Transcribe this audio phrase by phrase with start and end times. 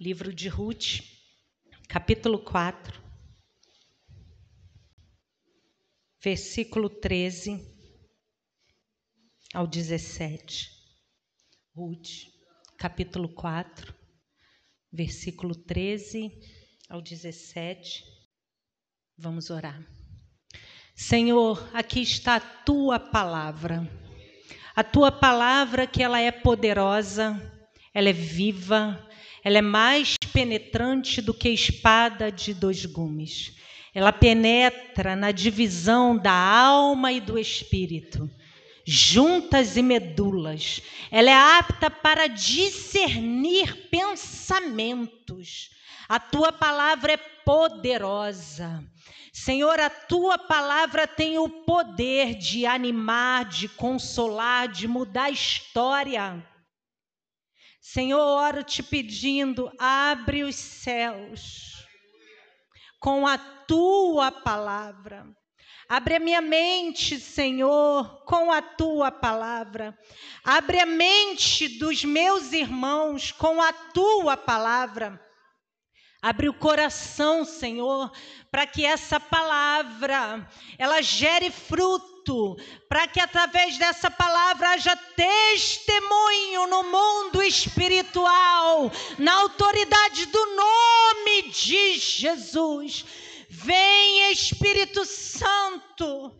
[0.00, 1.02] livro de Ruth,
[1.86, 3.02] capítulo 4,
[6.24, 7.60] versículo 13
[9.52, 10.70] ao 17.
[11.76, 12.08] Ruth,
[12.78, 13.94] capítulo 4,
[14.90, 16.30] versículo 13
[16.88, 18.02] ao 17.
[19.18, 19.86] Vamos orar.
[20.96, 23.86] Senhor, aqui está a tua palavra.
[24.74, 27.38] A tua palavra que ela é poderosa,
[27.92, 29.09] ela é viva,
[29.44, 33.54] ela é mais penetrante do que espada de dois gumes.
[33.94, 38.30] Ela penetra na divisão da alma e do espírito,
[38.86, 40.80] juntas e medulas.
[41.10, 45.70] Ela é apta para discernir pensamentos.
[46.08, 48.84] A tua palavra é poderosa.
[49.32, 56.44] Senhor, a tua palavra tem o poder de animar, de consolar, de mudar a história.
[57.80, 61.86] Senhor, oro te pedindo, abre os céus
[63.00, 65.26] com a tua palavra.
[65.88, 69.98] Abre a minha mente, Senhor, com a tua palavra.
[70.44, 75.20] Abre a mente dos meus irmãos com a tua palavra.
[76.22, 78.12] Abre o coração, Senhor,
[78.50, 80.46] para que essa palavra
[80.78, 82.19] ela gere fruto,
[82.88, 91.98] para que através dessa palavra haja testemunho no mundo espiritual, na autoridade do nome de
[91.98, 93.04] Jesus.
[93.48, 96.32] Vem Espírito Santo,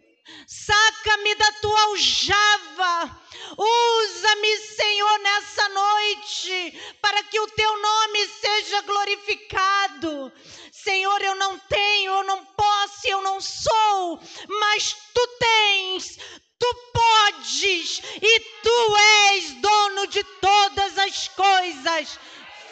[0.46, 3.20] saca-me da tua aljava
[3.56, 10.32] Usa-me, Senhor, nessa noite, para que o teu nome seja glorificado.
[10.72, 16.16] Senhor, eu não tenho, eu não posso, eu não sou, mas tu tens,
[16.58, 22.18] tu podes e tu és dono de todas as coisas.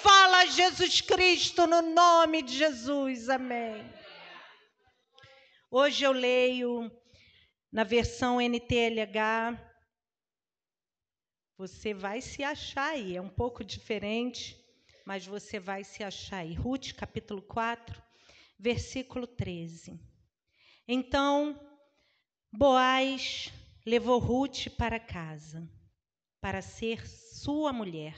[0.00, 3.28] Fala, Jesus Cristo, no nome de Jesus.
[3.28, 3.92] Amém.
[5.70, 6.90] Hoje eu leio
[7.70, 9.68] na versão NTLH
[11.56, 14.56] você vai se achar aí, é um pouco diferente,
[15.04, 16.54] mas você vai se achar aí.
[16.54, 18.00] Ruth, capítulo 4,
[18.56, 20.00] versículo 13.
[20.86, 21.58] Então,
[22.52, 23.52] Boaz
[23.84, 25.68] levou Ruth para casa,
[26.40, 28.16] para ser sua mulher,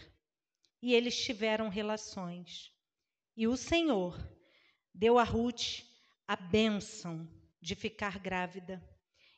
[0.83, 2.71] e eles tiveram relações.
[3.35, 4.19] E o Senhor
[4.95, 5.83] deu a Ruth
[6.29, 7.27] a bênção
[7.59, 8.83] de ficar grávida,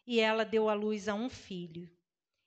[0.06, 1.88] e ela deu à luz a um filho.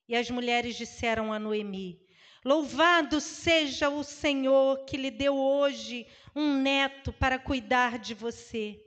[0.07, 1.99] E as mulheres disseram a Noemi:
[2.43, 6.05] Louvado seja o Senhor que lhe deu hoje
[6.35, 8.79] um neto para cuidar de você.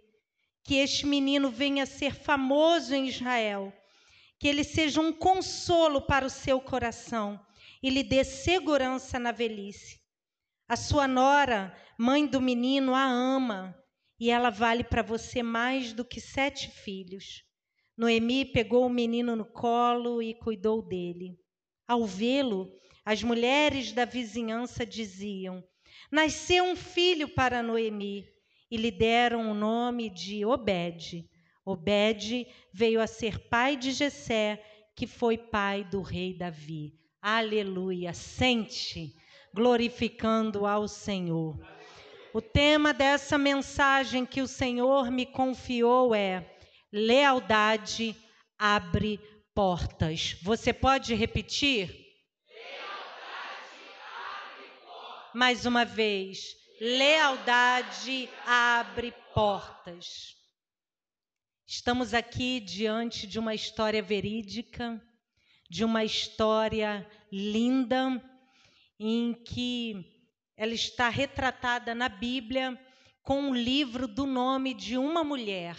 [0.62, 3.72] Que este menino venha a ser famoso em Israel.
[4.38, 7.44] Que ele seja um consolo para o seu coração
[7.82, 9.98] e lhe dê segurança na velhice.
[10.68, 13.74] A sua nora, mãe do menino, a ama
[14.20, 17.44] e ela vale para você mais do que sete filhos.
[17.98, 21.36] Noemi pegou o menino no colo e cuidou dele.
[21.84, 22.70] Ao vê-lo,
[23.04, 25.64] as mulheres da vizinhança diziam:
[26.08, 28.24] Nasceu um filho para Noemi,
[28.70, 31.28] e lhe deram o nome de Obed.
[31.64, 34.62] Obed veio a ser pai de Jessé,
[34.94, 36.92] que foi pai do rei Davi.
[37.20, 38.14] Aleluia.
[38.14, 39.12] Sente,
[39.52, 41.58] glorificando ao Senhor.
[42.32, 46.57] O tema dessa mensagem que o Senhor me confiou é
[46.90, 48.16] Lealdade
[48.58, 49.20] abre
[49.54, 50.38] portas.
[50.42, 51.88] Você pode repetir?
[52.48, 53.84] Lealdade
[54.40, 55.30] abre portas.
[55.34, 56.56] Mais uma vez.
[56.80, 60.34] Lealdade abre portas.
[61.66, 64.98] Estamos aqui diante de uma história verídica,
[65.68, 68.18] de uma história linda,
[68.98, 70.06] em que
[70.56, 72.80] ela está retratada na Bíblia
[73.22, 75.76] com um livro do nome de uma mulher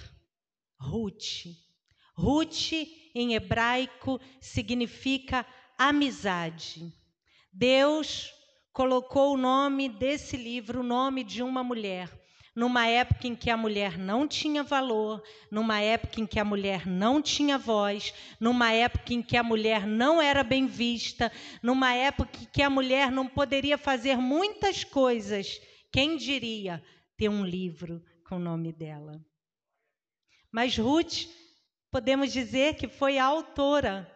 [0.79, 1.45] Ruth.
[2.15, 2.71] Ruth,
[3.13, 5.45] em hebraico, significa
[5.77, 6.93] amizade.
[7.51, 8.31] Deus
[8.71, 12.09] colocou o nome desse livro, o nome de uma mulher,
[12.55, 15.21] numa época em que a mulher não tinha valor,
[15.51, 19.85] numa época em que a mulher não tinha voz, numa época em que a mulher
[19.85, 21.31] não era bem vista,
[21.61, 25.59] numa época em que a mulher não poderia fazer muitas coisas.
[25.91, 26.83] Quem diria
[27.17, 29.19] ter um livro com o nome dela?
[30.51, 31.27] Mas Ruth,
[31.91, 34.09] podemos dizer que foi a autora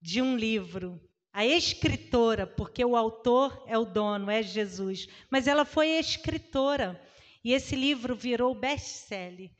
[0.00, 1.00] de um livro,
[1.32, 7.00] a escritora, porque o autor é o dono, é Jesus, mas ela foi a escritora.
[7.44, 9.50] E esse livro virou best-seller.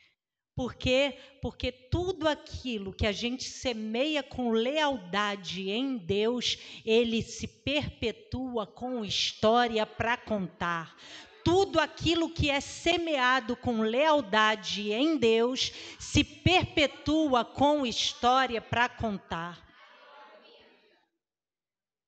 [0.56, 1.18] Por quê?
[1.42, 9.04] Porque tudo aquilo que a gente semeia com lealdade em Deus, ele se perpetua com
[9.04, 10.96] história para contar
[11.46, 19.64] tudo aquilo que é semeado com lealdade em Deus se perpetua com história para contar.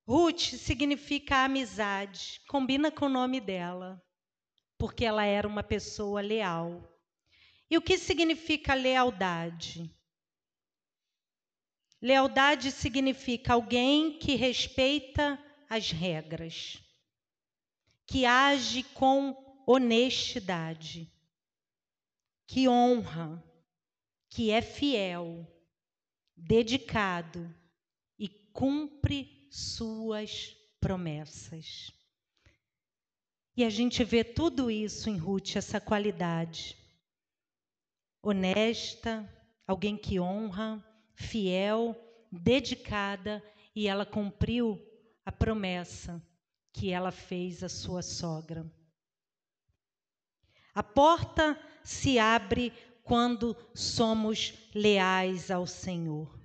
[0.05, 4.03] Ruth significa amizade, combina com o nome dela,
[4.77, 6.93] porque ela era uma pessoa leal.
[7.71, 9.89] E o que significa lealdade?
[12.03, 15.39] Lealdade significa alguém que respeita
[15.71, 16.83] as regras,
[18.09, 21.13] que age com honestidade,
[22.47, 23.45] que honra,
[24.31, 25.47] que é fiel,
[26.35, 27.55] dedicado
[28.19, 31.93] e cumpre suas promessas.
[33.55, 36.79] E a gente vê tudo isso em Ruth, essa qualidade.
[38.23, 39.31] Honesta,
[39.67, 40.83] alguém que honra,
[41.15, 41.95] fiel,
[42.33, 43.43] dedicada,
[43.77, 44.81] e ela cumpriu
[45.27, 46.27] a promessa
[46.79, 48.65] que ela fez à sua sogra.
[50.75, 52.73] A porta se abre
[53.03, 56.39] quando somos leais ao Senhor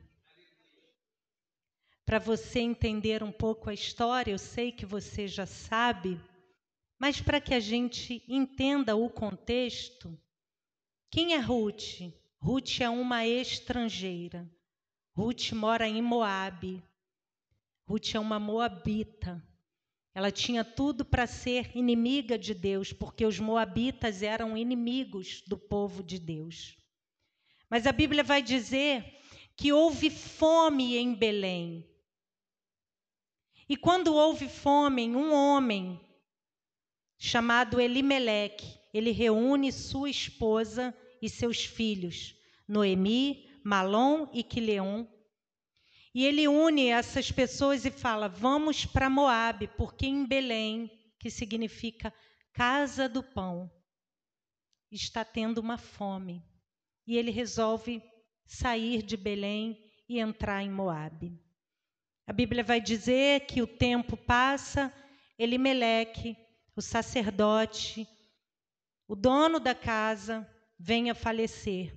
[2.06, 6.20] para você entender um pouco a história, eu sei que você já sabe,
[7.00, 10.16] mas para que a gente entenda o contexto,
[11.10, 12.02] quem é Ruth?
[12.40, 14.50] Ruth é uma estrangeira.
[15.16, 16.84] Ruth mora em Moabe.
[17.88, 19.42] Ruth é uma moabita.
[20.16, 26.04] Ela tinha tudo para ser inimiga de Deus, porque os moabitas eram inimigos do povo
[26.04, 26.78] de Deus.
[27.70, 29.04] Mas a Bíblia vai dizer
[29.56, 31.90] que houve fome em Belém.
[33.68, 36.00] E quando houve fome, um homem
[37.18, 42.36] chamado Elimeleque, ele reúne sua esposa e seus filhos,
[42.68, 45.06] Noemi, Malom e Quileon.
[46.14, 52.14] E ele une essas pessoas e fala: "Vamos para Moabe, porque em Belém, que significa
[52.54, 53.72] casa do pão,
[54.92, 56.44] está tendo uma fome".
[57.08, 58.02] E ele resolve
[58.46, 59.78] sair de Belém
[60.08, 61.38] e entrar em Moabe.
[62.28, 64.94] A Bíblia vai dizer que o tempo passa,
[65.38, 66.38] Elimeleque,
[66.76, 68.08] o sacerdote,
[69.08, 70.48] o dono da casa,
[70.80, 71.94] vem a falecer,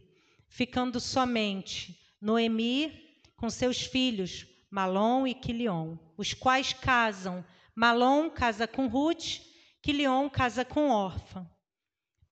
[0.49, 3.06] ficando somente Noemi
[3.37, 7.45] com seus filhos, Malom e Quilion, os quais casam.
[7.75, 9.41] Malom casa com Ruth,
[9.83, 11.49] Quilion casa com Orfa.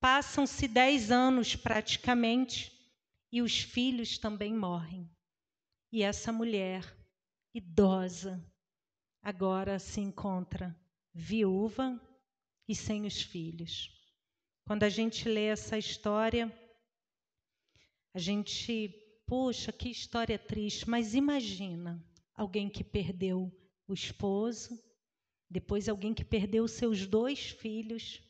[0.01, 2.73] Passam-se dez anos praticamente
[3.31, 5.11] e os filhos também morrem.
[5.93, 6.85] E essa mulher
[7.55, 8.45] idosa,
[9.23, 10.77] agora se encontra
[11.12, 12.00] viúva
[12.69, 13.91] e sem os filhos.
[14.67, 16.53] Quando a gente lê essa história,
[18.12, 18.95] a gente,
[19.26, 22.05] puxa, que história triste, mas imagina
[22.35, 23.53] alguém que perdeu
[23.87, 24.79] o esposo,
[25.49, 28.23] depois alguém que perdeu seus dois filhos,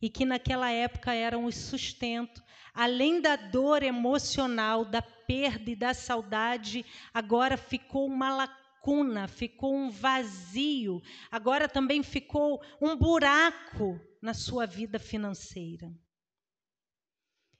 [0.00, 2.42] e que naquela época eram o sustento,
[2.74, 9.90] além da dor emocional, da perda e da saudade, agora ficou uma lacuna, ficou um
[9.90, 15.90] vazio, agora também ficou um buraco na sua vida financeira.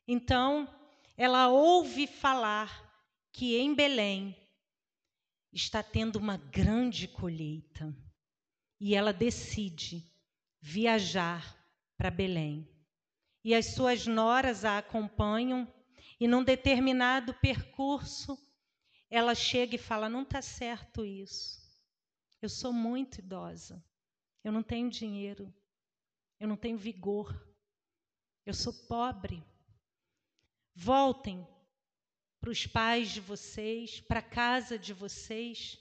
[0.06, 0.68] Então,
[1.16, 2.84] ela ouve falar
[3.32, 4.36] que em Belém
[5.52, 7.94] está tendo uma grande colheita
[8.78, 10.04] e ela decide
[10.60, 11.56] viajar
[11.96, 12.68] para Belém.
[13.42, 15.72] E as suas noras a acompanham,
[16.18, 18.36] e num determinado percurso,
[19.08, 21.64] ela chega e fala: Não está certo isso.
[22.42, 23.82] Eu sou muito idosa.
[24.42, 25.52] Eu não tenho dinheiro.
[26.38, 27.34] Eu não tenho vigor.
[28.44, 29.42] Eu sou pobre.
[30.78, 31.48] Voltem
[32.38, 35.78] para os pais de vocês, para a casa de vocês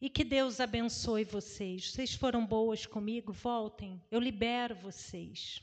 [0.00, 1.92] e que Deus abençoe vocês.
[1.92, 5.62] Vocês foram boas comigo, voltem, eu libero vocês.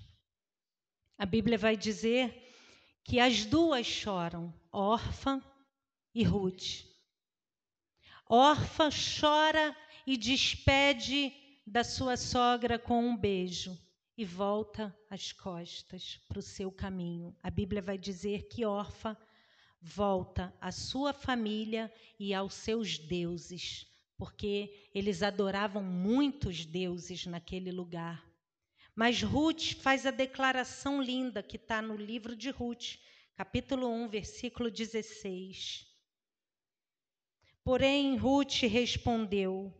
[1.18, 2.50] A Bíblia vai dizer
[3.04, 5.44] que as duas choram, Orfa
[6.16, 6.86] e Ruth.
[8.26, 8.88] Orfa
[9.20, 9.76] chora
[10.08, 11.34] e despede
[11.68, 13.78] da sua sogra com um beijo
[14.18, 17.36] e volta as costas para o seu caminho.
[17.42, 19.18] A Bíblia vai dizer que Orfa
[19.82, 28.26] volta à sua família e aos seus deuses porque eles adoravam muitos deuses naquele lugar.
[28.96, 33.00] Mas Ruth faz a declaração linda que está no livro de Ruth,
[33.36, 35.88] capítulo 1, versículo 16.
[37.64, 39.74] Porém, Ruth respondeu: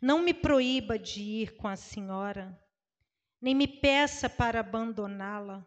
[0.00, 2.56] Não me proíba de ir com a senhora,
[3.40, 5.66] nem me peça para abandoná-la.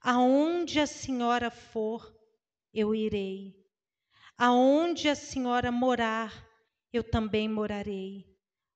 [0.00, 2.14] Aonde a senhora for,
[2.72, 3.54] eu irei.
[4.36, 6.32] Aonde a senhora morar,
[6.92, 8.26] eu também morarei.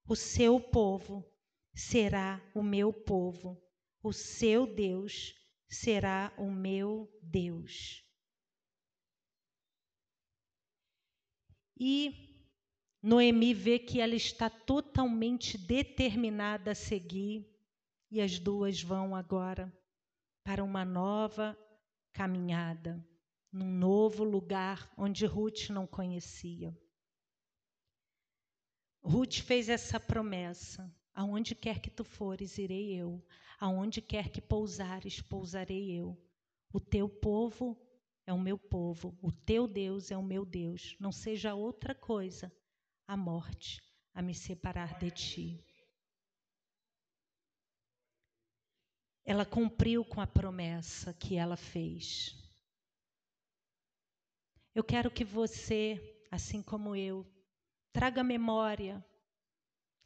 [0.06, 1.25] O seu povo
[1.75, 3.62] será o meu povo,
[4.02, 5.35] o seu Deus
[5.68, 8.04] será o meu Deus.
[11.78, 12.28] E
[13.02, 17.47] Noemi vê que ela está totalmente determinada a seguir,
[18.11, 19.73] e as duas vão agora
[20.43, 21.59] para uma nova
[22.12, 23.05] caminhada,
[23.53, 26.77] num novo lugar onde Ruth não conhecia.
[29.03, 33.25] Ruth fez essa promessa: aonde quer que tu fores, irei eu,
[33.59, 36.17] aonde quer que pousares, pousarei eu.
[36.73, 37.77] O teu povo
[38.27, 40.97] é o meu povo, o teu Deus é o meu Deus.
[41.00, 42.53] Não seja outra coisa
[43.07, 45.65] a morte a me separar de ti.
[49.28, 52.35] Ela cumpriu com a promessa que ela fez.
[54.75, 57.30] Eu quero que você, assim como eu,
[57.92, 59.04] traga memória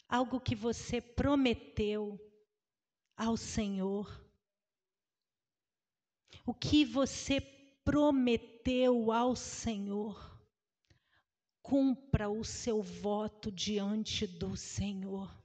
[0.09, 2.19] algo que você prometeu
[3.17, 4.29] ao Senhor.
[6.45, 7.41] O que você
[7.85, 10.37] prometeu ao Senhor
[11.62, 15.42] cumpra o seu voto diante do Senhor.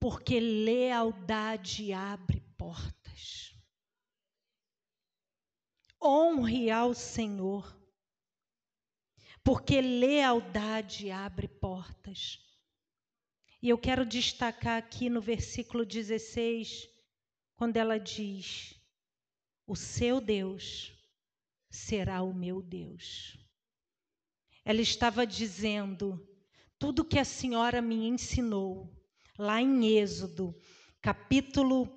[0.00, 3.54] Porque lealdade abre portas.
[6.02, 7.78] Honre ao Senhor.
[9.44, 12.38] Porque lealdade abre portas.
[13.62, 16.88] E eu quero destacar aqui no versículo 16,
[17.54, 18.74] quando ela diz:
[19.66, 20.94] O seu Deus
[21.70, 23.36] será o meu Deus.
[24.64, 26.26] Ela estava dizendo:
[26.78, 28.90] tudo que a senhora me ensinou,
[29.40, 30.54] lá em Êxodo,
[31.00, 31.88] capítulo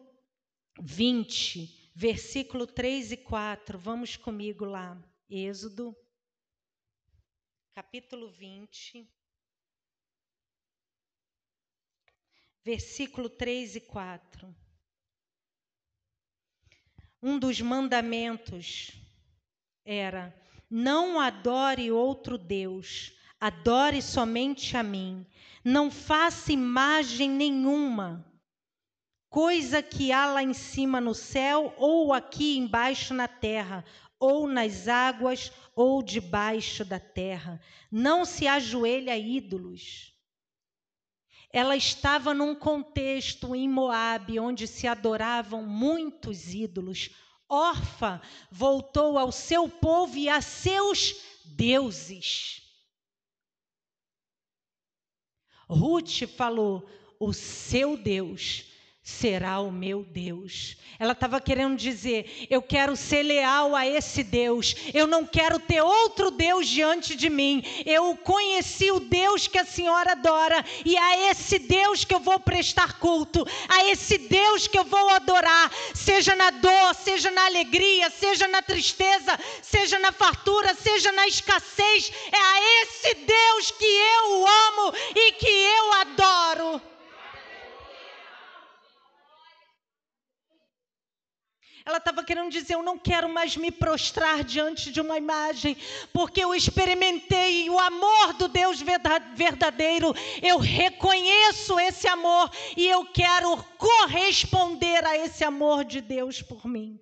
[0.80, 3.78] 20, versículo 3 e 4.
[3.78, 4.98] Vamos comigo lá.
[5.30, 5.94] Êxodo,
[7.76, 9.06] capítulo 20,
[12.64, 14.56] versículo 3 e 4.
[17.22, 18.92] Um dos mandamentos
[19.84, 20.34] era
[20.70, 23.12] não adore outro Deus,
[23.44, 25.26] adore somente a mim.
[25.66, 28.26] Não faça imagem nenhuma,
[29.30, 33.84] coisa que há lá em cima no céu, ou aqui embaixo na terra,
[34.18, 37.60] ou nas águas, ou debaixo da terra.
[37.92, 40.14] Não se ajoelhe a ídolos.
[41.52, 47.10] Ela estava num contexto em Moabe onde se adoravam muitos ídolos,
[47.50, 52.63] órfã voltou ao seu povo e a seus deuses.
[55.70, 56.86] Ruth falou:
[57.20, 58.66] o seu Deus
[59.04, 60.78] será o meu Deus.
[60.98, 65.82] Ela estava querendo dizer: eu quero ser leal a esse Deus, eu não quero ter
[65.82, 67.62] outro Deus diante de mim.
[67.86, 72.40] Eu conheci o Deus que a senhora adora, e a esse Deus que eu vou
[72.40, 78.10] prestar culto, a esse Deus que eu vou adorar, seja na dor, seja na alegria,
[78.10, 82.10] seja na tristeza, seja na fartura, seja na escassez.
[82.32, 86.93] É a esse Deus que eu amo e que eu adoro.
[91.86, 95.76] Ela estava querendo dizer: Eu não quero mais me prostrar diante de uma imagem,
[96.14, 98.82] porque eu experimentei o amor do Deus
[99.36, 100.14] verdadeiro.
[100.42, 107.00] Eu reconheço esse amor e eu quero corresponder a esse amor de Deus por mim.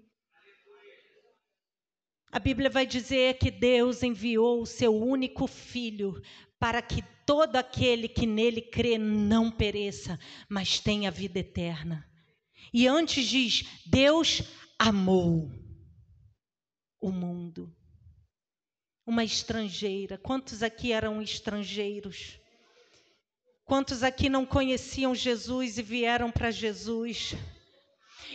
[2.32, 6.20] A Bíblia vai dizer que Deus enviou o seu único filho
[6.58, 10.18] para que todo aquele que nele crê não pereça,
[10.50, 12.08] mas tenha vida eterna.
[12.74, 14.42] E antes diz: Deus
[14.82, 15.48] amou
[17.00, 17.72] o mundo.
[19.06, 20.18] Uma estrangeira.
[20.18, 22.40] Quantos aqui eram estrangeiros?
[23.64, 27.36] Quantos aqui não conheciam Jesus e vieram para Jesus?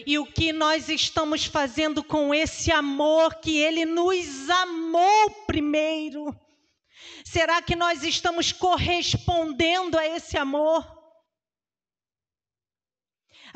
[0.06, 6.32] E o que nós estamos fazendo com esse amor que Ele nos amou primeiro?
[7.24, 10.95] Será que nós estamos correspondendo a esse amor?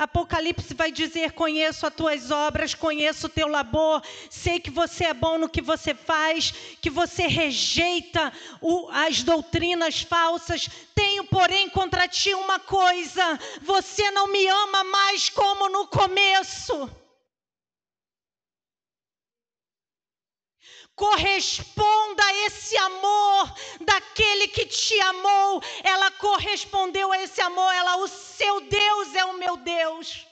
[0.01, 5.13] Apocalipse vai dizer: Conheço as tuas obras, conheço o teu labor, sei que você é
[5.13, 10.67] bom no que você faz, que você rejeita o, as doutrinas falsas.
[10.95, 16.89] Tenho, porém, contra ti uma coisa: você não me ama mais como no começo.
[21.01, 22.00] corresponda
[22.45, 25.61] esse amor daquele que te amou.
[25.83, 30.27] Ela correspondeu a esse amor, ela, o seu Deus é o meu Deus.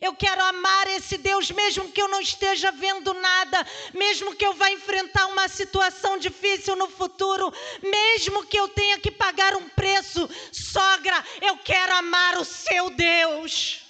[0.00, 4.54] Eu quero amar esse Deus, mesmo que eu não esteja vendo nada, mesmo que eu
[4.54, 7.52] vá enfrentar uma situação difícil no futuro,
[7.82, 10.28] mesmo que eu tenha que pagar um preço.
[10.52, 13.80] Sogra, eu quero amar o seu Deus.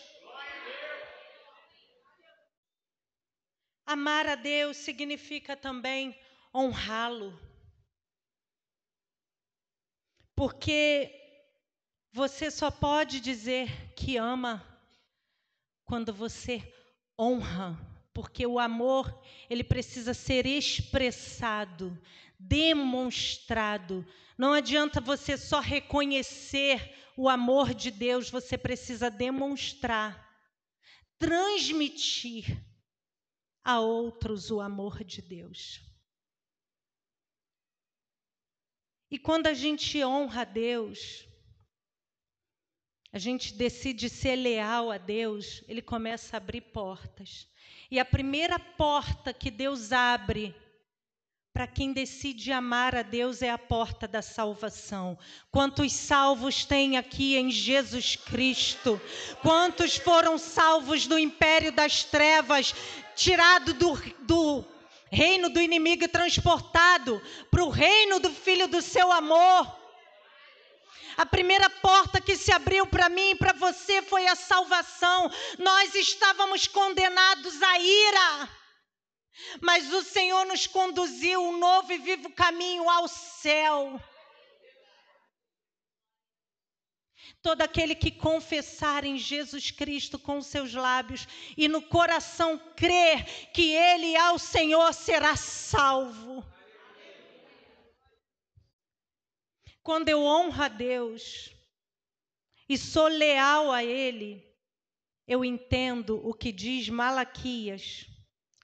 [3.84, 6.18] Amar a Deus significa também
[6.54, 7.38] honrá-lo.
[10.34, 11.10] Porque
[12.12, 14.62] você só pode dizer que ama
[15.84, 16.62] quando você
[17.18, 17.78] honra,
[18.12, 21.98] porque o amor, ele precisa ser expressado,
[22.38, 24.06] demonstrado.
[24.36, 30.28] Não adianta você só reconhecer o amor de Deus, você precisa demonstrar,
[31.18, 32.62] transmitir
[33.62, 35.91] a outros o amor de Deus.
[39.12, 41.28] E quando a gente honra a Deus,
[43.12, 47.46] a gente decide ser leal a Deus, Ele começa a abrir portas.
[47.90, 50.56] E a primeira porta que Deus abre
[51.52, 55.18] para quem decide amar a Deus é a porta da salvação.
[55.50, 58.98] Quantos salvos tem aqui em Jesus Cristo?
[59.42, 62.74] Quantos foram salvos do império das trevas,
[63.14, 64.64] tirado do, do
[65.12, 69.82] reino do inimigo transportado para o reino do Filho do seu amor?
[71.16, 75.30] A primeira porta que se abriu para mim e para você foi a salvação.
[75.58, 78.48] Nós estávamos condenados à ira.
[79.60, 84.00] Mas o Senhor nos conduziu um novo e vivo caminho ao céu.
[87.42, 93.74] Todo aquele que confessar em Jesus Cristo com seus lábios e no coração crer que
[93.74, 96.46] Ele é o Senhor será salvo.
[99.82, 101.52] Quando eu honro a Deus
[102.68, 104.48] e sou leal a Ele,
[105.26, 108.06] eu entendo o que diz Malaquias,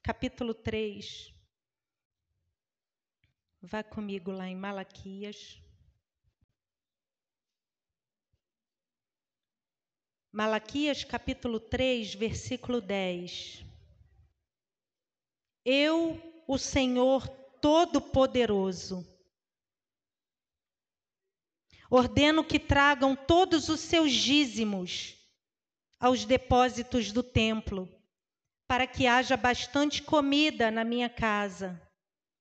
[0.05, 1.35] capítulo 3.
[3.61, 5.61] Vá comigo lá em Malaquias.
[10.39, 13.65] Malaquias capítulo 3, versículo 10.
[15.65, 17.27] Eu, o Senhor
[17.61, 19.05] Todo-Poderoso,
[21.91, 25.17] Ordeno que tragam todos os seus dízimos
[25.99, 27.89] aos depósitos do templo,
[28.69, 31.83] para que haja bastante comida na minha casa.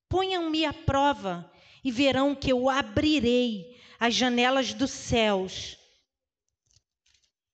[0.07, 1.51] Ponham-me à prova
[1.83, 5.86] e verão que eu abrirei as janelas dos céus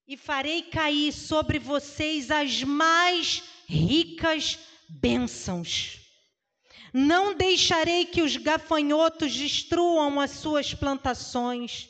[0.08, 6.00] e farei cair sobre vocês as mais ricas bênçãos.
[6.94, 11.90] Não deixarei que os gafanhotos destruam as suas plantações,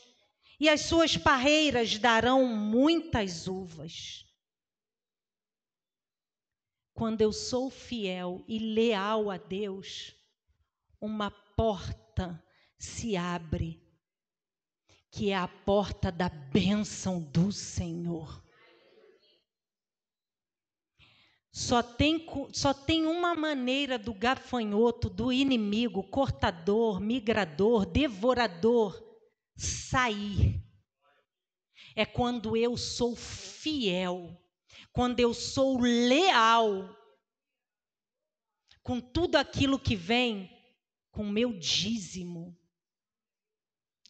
[0.63, 4.25] e as suas parreiras darão muitas uvas.
[6.93, 10.15] Quando eu sou fiel e leal a Deus,
[11.01, 12.41] uma porta
[12.77, 13.82] se abre,
[15.13, 18.43] que é a porta da bênção do Senhor.
[21.51, 28.99] Só tem, só tem uma maneira do gafanhoto, do inimigo, cortador, migrador, devorador,
[29.55, 30.59] sair.
[31.95, 34.35] É quando eu sou fiel,
[34.91, 36.89] quando eu sou leal
[38.81, 40.49] com tudo aquilo que vem,
[41.11, 42.57] com meu dízimo.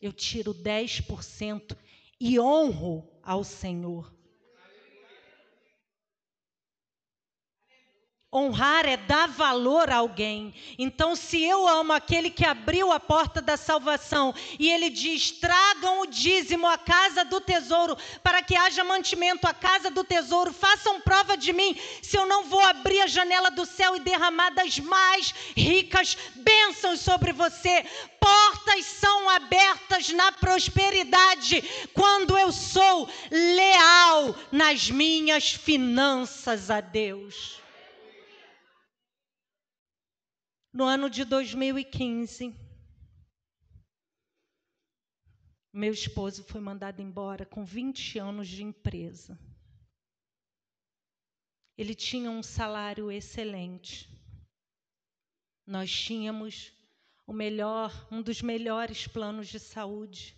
[0.04, 1.78] Eu tiro 10%
[2.20, 4.14] e honro ao Senhor.
[8.36, 10.56] Honrar é dar valor a alguém.
[10.80, 16.02] Então, se eu amo aquele que abriu a porta da salvação e ele diz: tragam
[16.02, 21.00] o dízimo à casa do tesouro, para que haja mantimento à casa do tesouro, façam
[21.02, 24.80] prova de mim, se eu não vou abrir a janela do céu e derramar das
[24.80, 27.86] mais ricas bênçãos sobre você.
[28.20, 37.62] Portas são abertas na prosperidade quando eu sou leal nas minhas finanças a Deus.
[40.76, 42.52] No ano de 2015,
[45.72, 49.38] meu esposo foi mandado embora com 20 anos de empresa.
[51.78, 54.10] Ele tinha um salário excelente.
[55.64, 56.74] Nós tínhamos
[57.28, 60.36] o melhor, um dos melhores planos de saúde,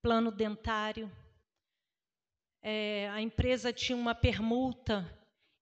[0.00, 1.12] plano dentário.
[2.62, 5.04] É, a empresa tinha uma permuta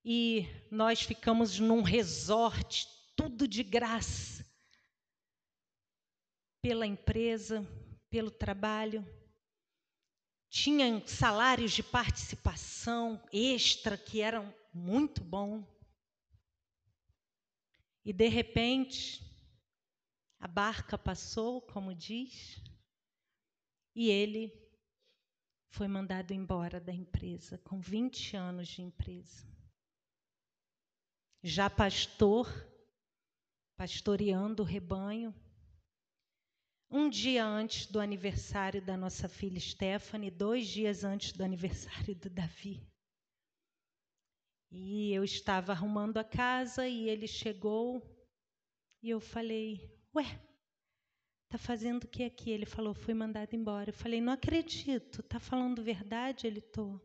[0.04, 4.44] e nós ficamos num resort tudo de graça.
[6.62, 7.66] Pela empresa,
[8.08, 9.04] pelo trabalho.
[10.48, 15.66] tinha salários de participação extra que eram muito bom.
[18.04, 19.20] E de repente,
[20.38, 22.62] a barca passou, como diz,
[23.94, 24.52] e ele
[25.70, 29.44] foi mandado embora da empresa com 20 anos de empresa.
[31.42, 32.46] Já pastor,
[33.84, 35.34] pastoreando o rebanho,
[36.90, 42.30] um dia antes do aniversário da nossa filha Stephanie, dois dias antes do aniversário do
[42.30, 42.80] Davi.
[44.70, 48.02] E eu estava arrumando a casa e ele chegou
[49.02, 50.24] e eu falei: Ué,
[51.50, 52.50] tá fazendo o que aqui?
[52.50, 53.90] Ele falou: Fui mandado embora.
[53.90, 56.46] Eu falei: Não acredito, tá falando verdade?
[56.46, 56.98] Ele tô.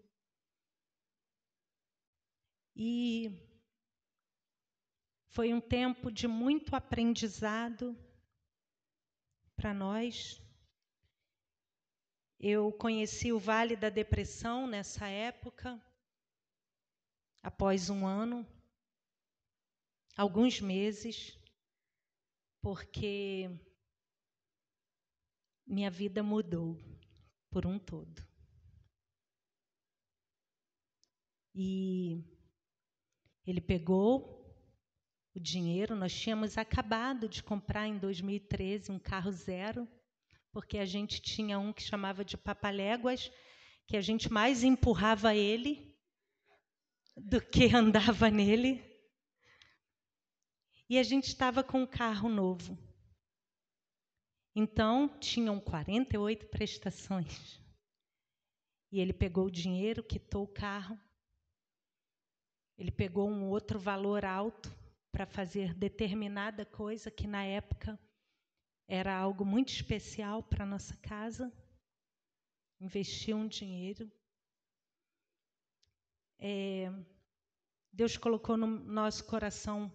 [2.74, 3.49] E
[5.30, 7.96] foi um tempo de muito aprendizado
[9.56, 10.42] para nós.
[12.40, 15.80] Eu conheci o Vale da Depressão nessa época,
[17.44, 18.48] após um ano,
[20.16, 21.38] alguns meses,
[22.62, 23.50] porque
[25.66, 26.76] minha vida mudou
[27.52, 28.28] por um todo.
[31.54, 32.24] E
[33.46, 34.39] ele pegou
[35.36, 35.96] o dinheiro.
[35.96, 39.88] Nós tínhamos acabado de comprar em 2013 um carro zero,
[40.52, 43.32] porque a gente tinha um que chamava de Papaléguas,
[43.88, 45.96] que a gente mais empurrava ele
[47.16, 48.84] do que andava nele.
[50.90, 52.78] E a gente estava com um carro novo.
[54.56, 57.62] Então, tinham 48 prestações.
[58.92, 61.00] E ele pegou o dinheiro, quitou o carro.
[62.76, 64.79] Ele pegou um outro valor alto
[65.12, 68.00] para fazer determinada coisa que na época
[68.88, 71.52] era algo muito especial para nossa casa.
[72.80, 74.12] Investiu um dinheiro.
[76.40, 76.92] É,
[77.92, 79.92] Deus colocou no nosso coração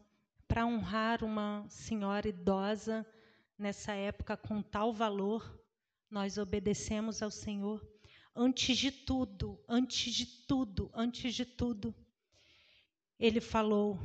[0.46, 3.06] para honrar uma senhora idosa
[3.58, 5.58] nessa época com tal valor.
[6.10, 7.84] Nós obedecemos ao Senhor.
[8.36, 11.94] Antes de tudo, antes de tudo, antes de tudo,
[13.18, 13.98] Ele falou: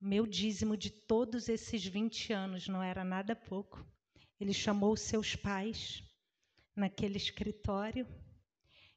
[0.00, 3.84] meu dízimo de todos esses 20 anos não era nada pouco.
[4.38, 6.02] Ele chamou seus pais
[6.74, 8.06] naquele escritório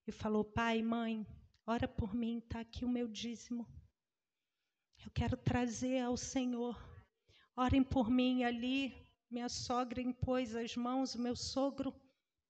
[0.06, 1.26] e falou: Pai, mãe,
[1.66, 3.68] ora por mim, está aqui o meu dízimo.
[5.04, 6.80] Eu quero trazer ao Senhor.
[7.56, 8.94] Orem por mim ali.
[9.30, 11.94] Minha sogra impôs as mãos, meu sogro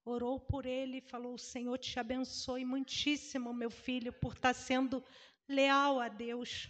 [0.04, 5.04] orou por ele e falou: O Senhor te abençoe muitíssimo, meu filho, por estar sendo
[5.48, 6.70] leal a Deus.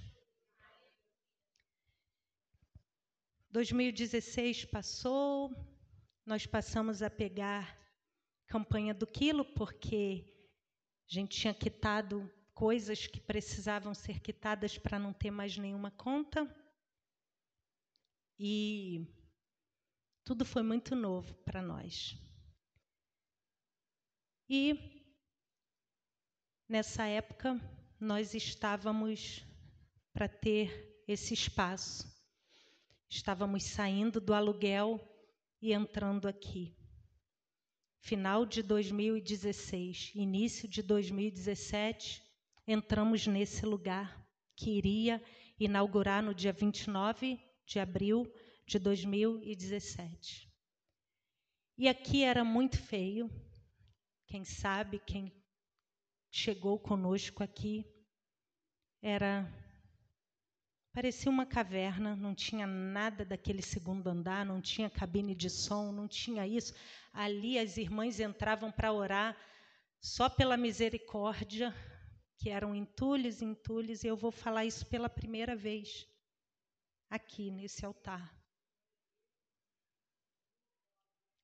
[3.52, 5.54] 2016 passou,
[6.26, 7.78] nós passamos a pegar
[8.48, 10.24] campanha do quilo, porque
[11.10, 16.48] a gente tinha quitado coisas que precisavam ser quitadas para não ter mais nenhuma conta.
[18.40, 19.06] E
[20.24, 22.16] tudo foi muito novo para nós.
[24.50, 25.12] E
[26.70, 27.60] nessa época
[28.00, 29.44] nós estávamos
[30.14, 32.21] para ter esse espaço
[33.14, 34.98] Estávamos saindo do aluguel
[35.62, 36.74] e entrando aqui.
[38.00, 42.24] Final de 2016, início de 2017,
[42.66, 45.22] entramos nesse lugar que iria
[45.60, 48.34] inaugurar no dia 29 de abril
[48.66, 50.50] de 2017.
[51.78, 53.30] E aqui era muito feio.
[54.26, 55.34] Quem sabe, quem
[56.32, 57.86] chegou conosco aqui,
[59.02, 59.61] era
[60.94, 66.06] Parecia uma caverna, não tinha nada daquele segundo andar, não tinha cabine de som, não
[66.06, 66.74] tinha isso.
[67.14, 69.38] Ali as irmãs entravam para orar
[70.02, 71.74] só pela misericórdia,
[72.38, 76.08] que eram entulhos, entulhos, e eu vou falar isso pela primeira vez
[77.10, 78.36] aqui nesse altar.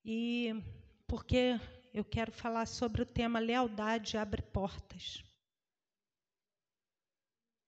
[0.03, 0.53] E
[1.07, 1.59] porque
[1.93, 5.23] eu quero falar sobre o tema lealdade abre portas.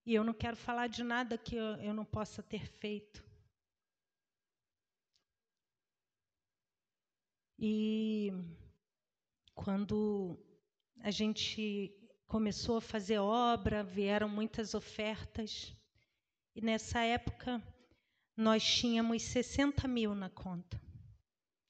[0.10, 3.24] E eu não quero falar de nada que eu, eu não possa ter feito.
[7.60, 8.32] E
[9.54, 10.36] quando
[11.02, 11.96] a gente
[12.26, 15.78] começou a fazer obra, vieram muitas ofertas.
[16.56, 17.62] E nessa época
[18.36, 20.82] nós tínhamos 60 mil na conta.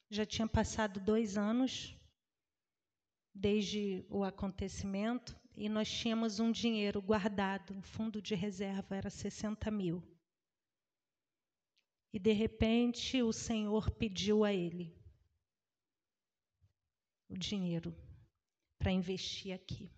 [0.10, 1.93] Já tinha passado dois anos
[3.36, 9.69] desde o acontecimento e nós tínhamos um dinheiro guardado, um fundo de reserva, era 60
[9.69, 10.03] mil.
[12.12, 14.97] E de repente o Senhor pediu a ele
[17.27, 17.95] o dinheiro
[18.79, 19.91] para investir aqui.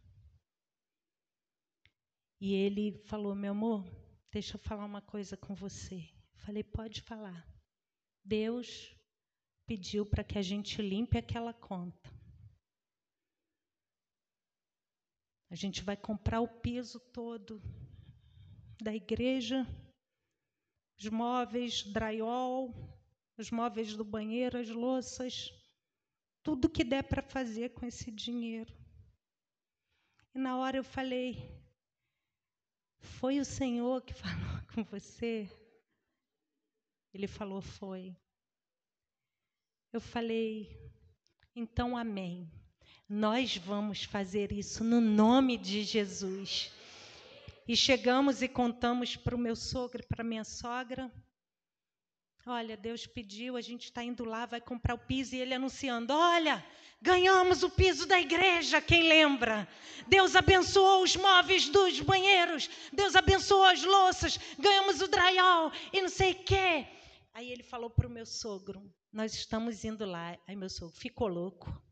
[2.39, 3.85] E ele falou: Meu amor,
[4.31, 6.09] deixa eu falar uma coisa com você.
[6.33, 7.47] Falei: Pode falar.
[8.23, 8.93] Deus
[9.65, 12.20] pediu para que a gente limpe aquela conta.
[15.51, 17.61] A gente vai comprar o piso todo
[18.81, 19.67] da igreja,
[20.97, 22.73] os móveis, drywall,
[23.37, 25.51] os móveis do banheiro, as louças,
[26.41, 28.73] tudo que der para fazer com esse dinheiro.
[30.33, 31.61] E na hora eu falei:
[33.01, 35.49] foi o Senhor que falou com você?
[37.13, 38.15] Ele falou: Foi.
[39.91, 40.69] Eu falei:
[41.55, 42.49] Então, amém.
[43.13, 46.71] Nós vamos fazer isso no nome de Jesus.
[47.67, 51.11] E chegamos e contamos para o meu sogro e para minha sogra.
[52.45, 56.13] Olha, Deus pediu, a gente está indo lá, vai comprar o piso, e ele anunciando:
[56.13, 56.65] Olha,
[57.01, 59.67] ganhamos o piso da igreja, quem lembra?
[60.07, 66.07] Deus abençoou os móveis dos banheiros, Deus abençoou as louças, ganhamos o drywall e não
[66.07, 66.87] sei o quê.
[67.33, 70.39] Aí ele falou para o meu sogro: Nós estamos indo lá.
[70.47, 71.90] Aí meu sogro ficou louco.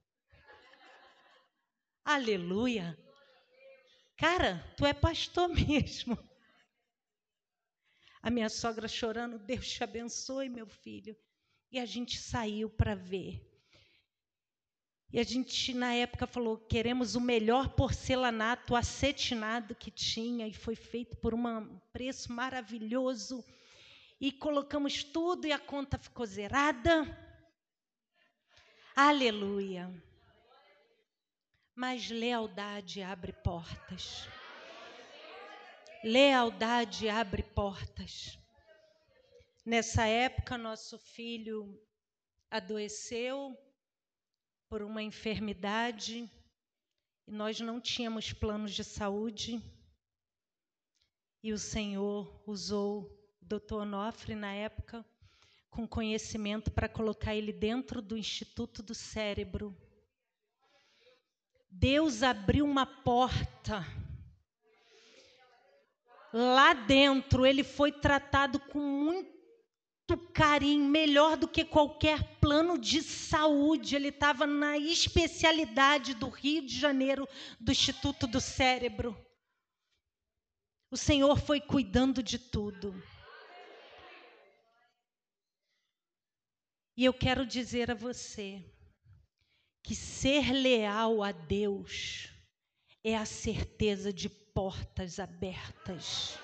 [2.09, 2.97] Aleluia.
[4.17, 6.17] Cara, tu é pastor mesmo.
[8.19, 11.15] A minha sogra chorando, Deus te abençoe, meu filho.
[11.71, 13.47] E a gente saiu para ver.
[15.13, 20.75] E a gente, na época, falou: queremos o melhor porcelanato acetinado que tinha, e foi
[20.75, 23.45] feito por um preço maravilhoso.
[24.19, 27.05] E colocamos tudo, e a conta ficou zerada.
[28.95, 30.08] Aleluia.
[31.81, 34.27] Mas lealdade abre portas.
[36.03, 38.37] Lealdade abre portas.
[39.65, 41.81] Nessa época, nosso filho
[42.51, 43.57] adoeceu
[44.67, 46.29] por uma enfermidade
[47.25, 49.63] e nós não tínhamos planos de saúde.
[51.41, 53.03] E o Senhor usou
[53.41, 55.05] o doutor Onofre, na época,
[55.69, 59.73] com conhecimento para colocar ele dentro do Instituto do Cérebro.
[61.69, 63.85] Deus abriu uma porta
[66.33, 73.95] lá dentro ele foi tratado com muito carinho, melhor do que qualquer plano de saúde.
[73.95, 77.27] Ele estava na especialidade do Rio de Janeiro,
[77.59, 79.17] do Instituto do Cérebro.
[80.91, 82.93] O Senhor foi cuidando de tudo.
[86.97, 88.65] E eu quero dizer a você
[89.83, 92.29] que ser leal a Deus
[93.03, 96.37] é a certeza de portas abertas.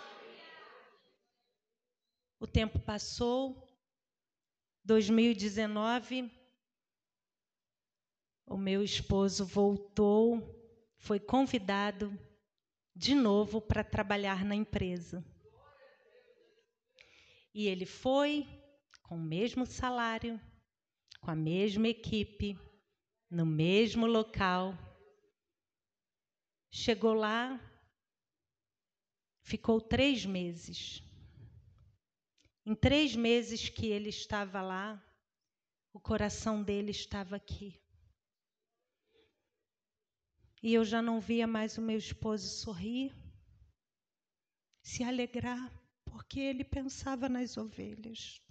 [2.40, 3.68] O tempo passou,
[4.84, 6.32] 2019,
[8.46, 10.42] o meu esposo voltou,
[10.98, 12.18] foi convidado
[12.96, 15.26] de novo para trabalhar na empresa.
[17.54, 18.48] E ele foi
[19.04, 20.40] com o mesmo salário,
[21.22, 22.58] com a mesma equipe,
[23.36, 24.74] no mesmo local.
[26.72, 27.60] Chegou lá,
[29.42, 31.04] ficou três meses.
[32.66, 35.04] Em três meses que ele estava lá,
[35.92, 37.78] o coração dele estava aqui.
[40.64, 43.14] E eu já não via mais o meu esposo sorrir,
[44.82, 45.72] se alegrar,
[46.06, 48.42] porque ele pensava nas ovelhas.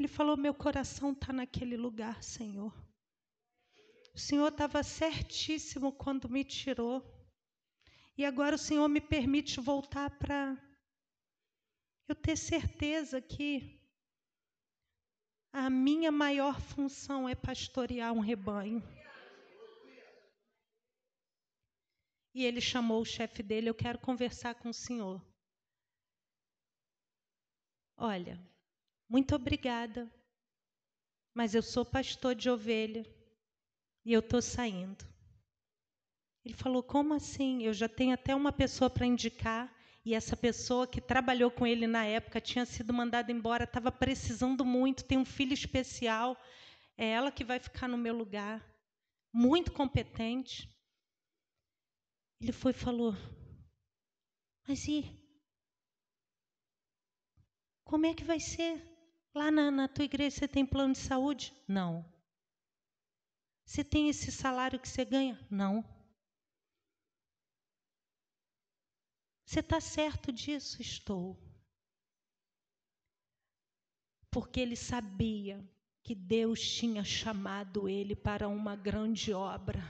[0.00, 2.74] Ele falou: Meu coração está naquele lugar, Senhor.
[4.14, 7.04] O Senhor estava certíssimo quando me tirou.
[8.16, 10.56] E agora o Senhor me permite voltar para
[12.08, 13.78] eu ter certeza que
[15.52, 18.82] a minha maior função é pastorear um rebanho.
[22.32, 25.20] E ele chamou o chefe dele, eu quero conversar com o senhor.
[27.98, 28.40] Olha,
[29.10, 30.08] muito obrigada,
[31.34, 33.04] mas eu sou pastor de ovelha
[34.04, 35.04] e eu estou saindo.
[36.44, 37.64] Ele falou: Como assim?
[37.64, 39.68] Eu já tenho até uma pessoa para indicar.
[40.04, 44.64] E essa pessoa que trabalhou com ele na época tinha sido mandada embora, estava precisando
[44.64, 46.40] muito, tem um filho especial.
[46.96, 48.64] É ela que vai ficar no meu lugar.
[49.32, 50.70] Muito competente.
[52.40, 53.12] Ele foi e falou:
[54.68, 55.04] Mas e?
[57.84, 58.89] Como é que vai ser?
[59.34, 61.52] Lá na, na tua igreja você tem plano de saúde?
[61.66, 62.04] Não.
[63.64, 65.38] Você tem esse salário que você ganha?
[65.48, 65.84] Não.
[69.46, 70.82] Você está certo disso?
[70.82, 71.36] Estou.
[74.30, 75.64] Porque ele sabia
[76.02, 79.82] que Deus tinha chamado ele para uma grande obra.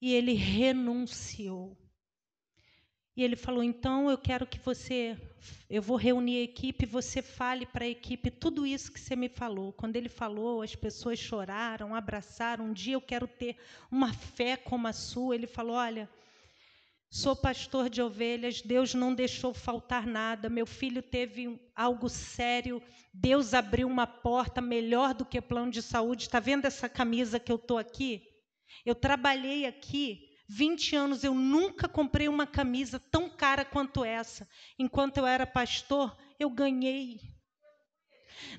[0.00, 1.76] E ele renunciou.
[3.16, 5.16] E ele falou: então eu quero que você,
[5.70, 9.28] eu vou reunir a equipe, você fale para a equipe tudo isso que você me
[9.28, 9.72] falou.
[9.72, 12.66] Quando ele falou, as pessoas choraram, abraçaram.
[12.66, 13.56] Um dia eu quero ter
[13.90, 15.34] uma fé como a sua.
[15.34, 16.08] Ele falou: olha.
[17.16, 20.48] Sou pastor de ovelhas, Deus não deixou faltar nada.
[20.48, 26.24] Meu filho teve algo sério, Deus abriu uma porta melhor do que plano de saúde.
[26.24, 28.26] Está vendo essa camisa que eu estou aqui?
[28.84, 34.48] Eu trabalhei aqui 20 anos, eu nunca comprei uma camisa tão cara quanto essa.
[34.78, 37.20] Enquanto eu era pastor, eu ganhei.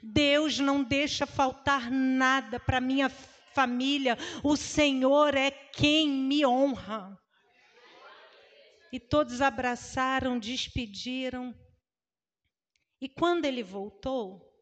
[0.03, 4.17] Deus não deixa faltar nada para minha família.
[4.43, 7.17] O Senhor é quem me honra.
[8.91, 11.55] E todos abraçaram, despediram.
[12.99, 14.53] E quando ele voltou,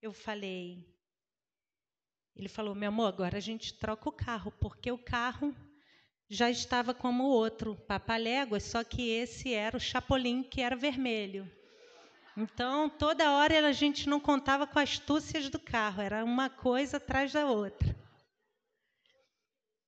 [0.00, 0.86] eu falei.
[2.36, 5.54] Ele falou: meu amor, agora a gente troca o carro, porque o carro
[6.34, 11.50] já estava como o outro, papaléguas, só que esse era o chapolim, que era vermelho.
[12.36, 16.96] Então, toda hora a gente não contava com as astúcias do carro, era uma coisa
[16.96, 17.96] atrás da outra.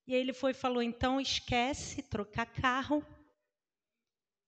[0.06, 3.04] E ele foi falou: então esquece trocar carro.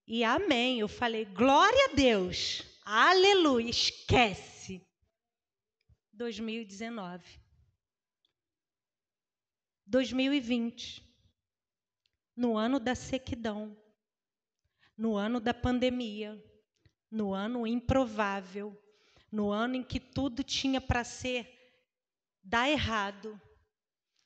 [0.07, 0.79] E amém.
[0.79, 4.81] Eu falei: glória a Deus, aleluia, esquece.
[6.13, 7.25] 2019.
[9.85, 11.08] 2020
[12.39, 13.77] no ano da sequidão,
[14.97, 16.41] no ano da pandemia,
[17.11, 18.81] no ano improvável,
[19.31, 21.53] no ano em que tudo tinha para ser
[22.41, 23.41] dar errado,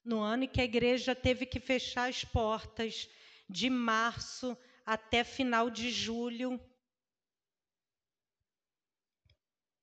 [0.05, 3.09] no ano em que a igreja teve que fechar as portas
[3.49, 6.61] de março até final de julho.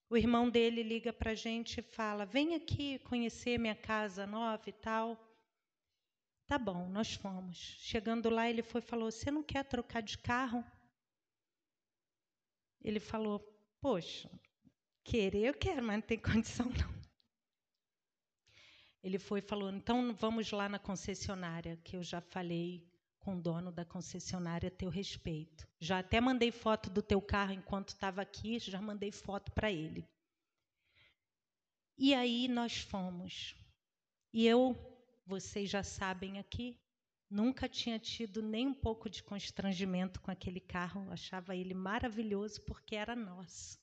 [0.08, 4.70] O irmão dele liga para a gente e fala: Vem aqui conhecer minha casa nova
[4.70, 5.29] e tal.
[6.50, 7.58] Tá bom, nós fomos.
[7.78, 10.66] Chegando lá, ele foi e falou: Você não quer trocar de carro?
[12.82, 13.40] Ele falou:
[13.80, 14.28] Poxa,
[15.04, 17.00] querer eu quero, mas não tem condição não.
[19.04, 23.42] Ele foi e falou: Então vamos lá na concessionária, que eu já falei com o
[23.42, 25.68] dono da concessionária a teu respeito.
[25.80, 30.04] Já até mandei foto do teu carro enquanto estava aqui, já mandei foto para ele.
[31.96, 33.56] E aí nós fomos.
[34.34, 34.99] E eu
[35.30, 36.76] vocês já sabem aqui,
[37.30, 42.96] nunca tinha tido nem um pouco de constrangimento com aquele carro, achava ele maravilhoso porque
[42.96, 43.78] era nosso.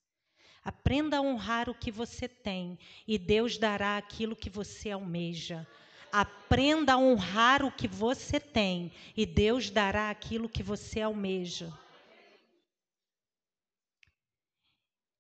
[0.65, 5.65] Aprenda a honrar o que você tem e Deus dará aquilo que você almeja.
[6.11, 11.73] Aprenda a honrar o que você tem e Deus dará aquilo que você almeja.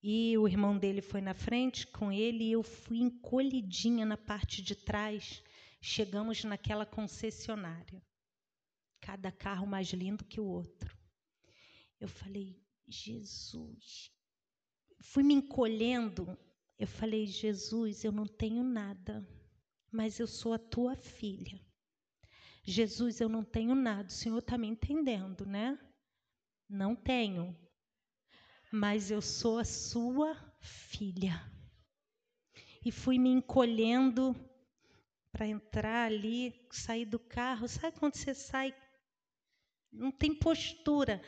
[0.02, 4.60] E o irmão dele foi na frente com ele e eu fui encolhidinha na parte
[4.60, 5.42] de trás.
[5.80, 8.02] Chegamos naquela concessionária.
[9.00, 10.96] Cada carro mais lindo que o outro.
[12.00, 14.10] Eu falei, Jesus.
[15.00, 16.36] Fui me encolhendo.
[16.78, 19.26] Eu falei, Jesus, eu não tenho nada,
[19.90, 21.58] mas eu sou a tua filha.
[22.64, 24.08] Jesus, eu não tenho nada.
[24.08, 25.78] O Senhor está me entendendo, né?
[26.68, 27.56] Não tenho.
[28.72, 31.40] Mas eu sou a sua filha.
[32.84, 34.34] E fui me encolhendo
[35.36, 37.68] para entrar ali, sair do carro.
[37.68, 38.74] Sabe quando você sai?
[39.92, 41.20] Não tem postura.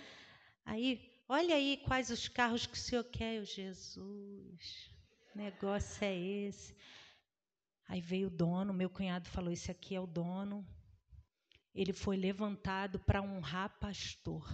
[0.64, 3.37] Aí, olha aí quais os carros que o senhor quer.
[3.37, 4.90] Eu, Jesus,
[5.35, 6.75] negócio é esse.
[7.87, 10.66] Aí veio o dono, meu cunhado falou: Esse aqui é o dono.
[11.75, 14.49] Ele foi levantado para honrar pastor.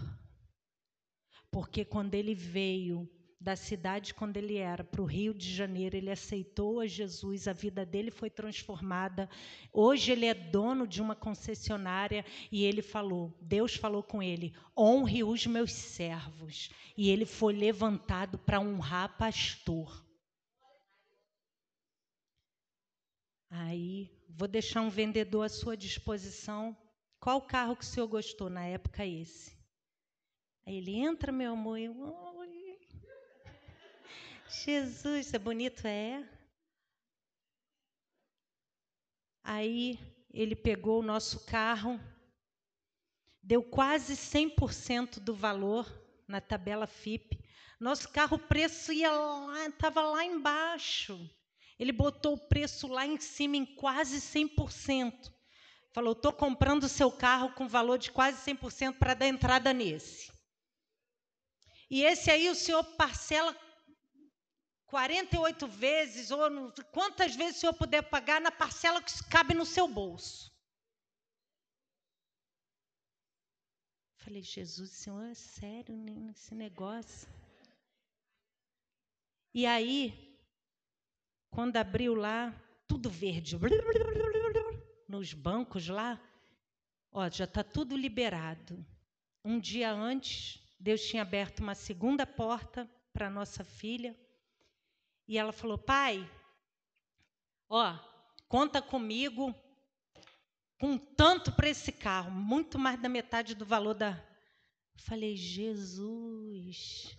[1.53, 3.09] Porque quando ele veio
[3.45, 7.53] da cidade quando ele era para o Rio de Janeiro, ele aceitou a Jesus, a
[7.53, 9.29] vida dele foi transformada.
[9.71, 15.23] Hoje ele é dono de uma concessionária e ele falou, Deus falou com ele: "Honre
[15.23, 16.71] os meus servos".
[16.97, 20.03] E ele foi levantado para honrar pastor.
[23.51, 26.75] Aí, vou deixar um vendedor à sua disposição.
[27.21, 29.55] Qual carro que o senhor gostou na época esse?
[30.67, 31.95] Aí ele entra, meu amor, eu,
[34.63, 36.27] Jesus, é bonito, é?
[39.43, 39.99] Aí
[40.33, 42.01] ele pegou o nosso carro,
[43.43, 45.87] deu quase 100% do valor
[46.27, 47.39] na tabela FIP.
[47.81, 51.19] Nosso carro, preço ia lá, estava lá embaixo.
[51.79, 55.33] Ele botou o preço lá em cima em quase 100%.
[55.93, 60.33] Falou: estou comprando o seu carro com valor de quase 100% para dar entrada nesse.
[61.91, 63.55] E esse aí o senhor parcela
[64.95, 66.39] 48 vezes, ou
[66.93, 70.55] quantas vezes o senhor puder pagar na parcela que cabe no seu bolso.
[74.19, 75.97] Falei, Jesus, senhor, é sério
[76.31, 77.29] esse negócio?
[79.53, 80.39] E aí,
[81.51, 82.55] quando abriu lá,
[82.87, 83.57] tudo verde,
[85.09, 86.23] nos bancos lá,
[87.11, 88.87] ó, já está tudo liberado.
[89.45, 94.17] Um dia antes, Deus tinha aberto uma segunda porta para nossa filha.
[95.27, 96.29] E ela falou: Pai,
[97.69, 97.97] ó,
[98.49, 99.55] conta comigo
[100.79, 104.23] com tanto para esse carro, muito mais da metade do valor da.
[104.97, 107.17] Falei: Jesus,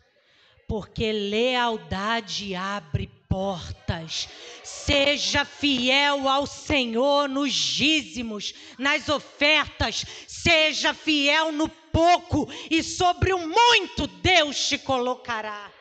[0.68, 4.30] porque lealdade abre portas.
[4.64, 10.06] Seja fiel ao Senhor nos dízimos, nas ofertas.
[10.28, 15.75] Seja fiel no pouco e sobre o muito Deus te colocará.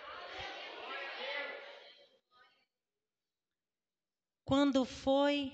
[4.54, 5.52] Quando foi?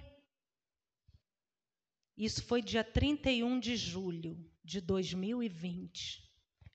[2.18, 6.22] Isso foi dia 31 de julho de 2020.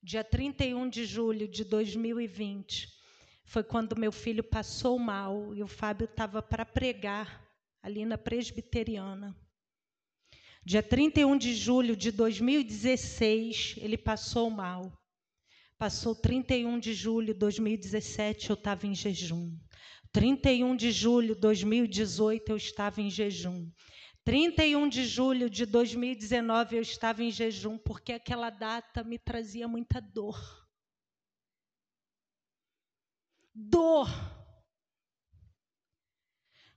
[0.02, 2.92] Dia 31 de julho de 2020
[3.46, 7.48] foi quando meu filho passou mal e o Fábio estava para pregar
[7.80, 9.40] ali na presbiteriana.
[10.66, 14.92] Dia 31 de julho de 2016, ele passou mal.
[15.78, 19.56] Passou 31 de julho de 2017, eu estava em jejum.
[20.16, 23.70] 31 de julho de 2018, eu estava em jejum.
[24.24, 30.00] 31 de julho de 2019, eu estava em jejum, porque aquela data me trazia muita
[30.00, 30.66] dor
[33.56, 34.10] dor.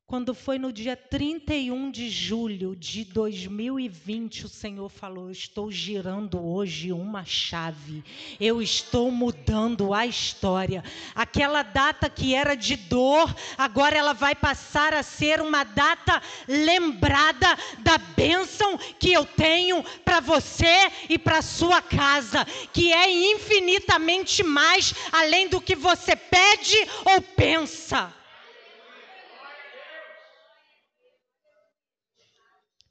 [0.08, 6.90] Quando foi no dia 31 de julho de 2020, o Senhor falou: Estou girando hoje
[6.90, 8.02] uma chave,
[8.40, 10.82] eu estou mudando a história.
[11.14, 17.46] Aquela data que era de dor, agora ela vai passar a ser uma data lembrada
[17.80, 24.94] da bênção que eu tenho para você e para sua casa, que é infinitamente mais
[25.12, 28.16] além do que você pede ou pensa.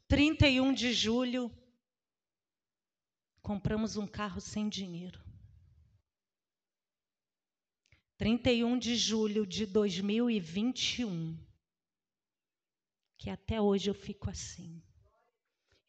[0.07, 1.51] 31 de julho,
[3.41, 5.21] compramos um carro sem dinheiro.
[8.17, 11.37] 31 de julho de 2021,
[13.17, 14.81] que até hoje eu fico assim.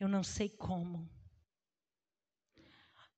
[0.01, 1.09] Eu não sei como.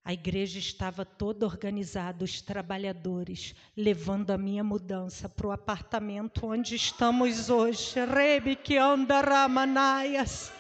[0.05, 6.75] A igreja estava toda organizada, os trabalhadores, levando a minha mudança para o apartamento onde
[6.75, 7.95] estamos hoje.
[8.05, 10.60] Rebe que anda ramanaias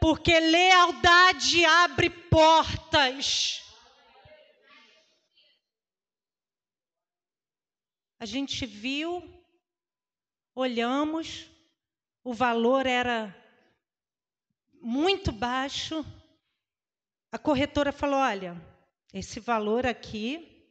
[0.00, 3.62] porque lealdade abre portas.
[8.20, 9.22] A gente viu,
[10.54, 11.48] olhamos,
[12.24, 13.34] o valor era
[14.80, 16.04] muito baixo.
[17.30, 18.60] A corretora falou: olha,
[19.12, 20.66] esse valor aqui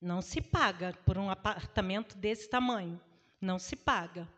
[0.00, 3.00] não se paga por um apartamento desse tamanho.
[3.40, 4.28] Não se paga.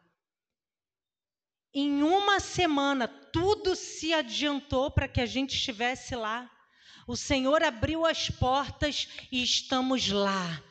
[1.75, 6.51] Em uma semana, tudo se adiantou para que a gente estivesse lá.
[7.07, 10.63] O Senhor abriu as portas e estamos lá.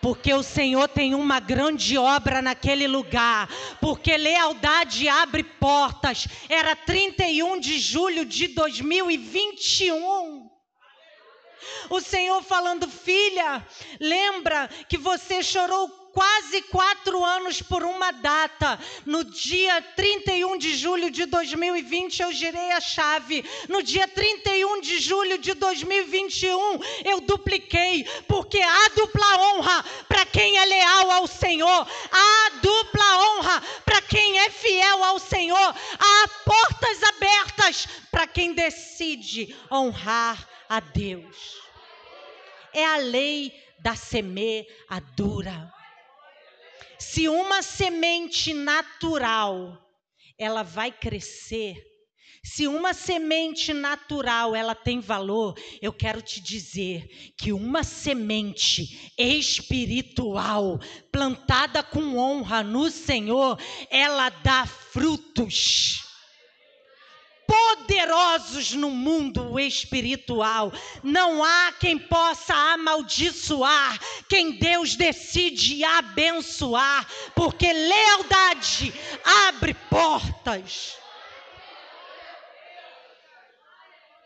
[0.00, 3.48] Porque o Senhor tem uma grande obra naquele lugar.
[3.80, 6.26] Porque lealdade abre portas.
[6.48, 10.48] Era 31 de julho de 2021.
[11.90, 13.66] O Senhor falando, filha,
[14.00, 18.80] lembra que você chorou quase quatro anos por uma data.
[19.04, 23.44] No dia 31 de julho de 2020, eu girei a chave.
[23.68, 30.56] No dia 31 de julho de 2021, eu dupliquei, porque há dupla honra para quem
[30.56, 37.02] é leal ao Senhor, há dupla honra para quem é fiel ao Senhor, há portas
[37.02, 41.60] abertas para quem decide honrar a Deus.
[42.72, 45.75] É a lei da semeadura.
[46.98, 49.78] Se uma semente natural,
[50.38, 51.76] ela vai crescer,
[52.46, 60.78] se uma semente natural ela tem valor, eu quero te dizer que uma semente espiritual
[61.10, 63.58] plantada com honra no Senhor,
[63.90, 66.05] ela dá frutos
[67.46, 70.72] poderosos no mundo espiritual.
[71.02, 78.92] Não há quem possa amaldiçoar quem Deus decide abençoar, porque lealdade
[79.48, 80.98] abre portas.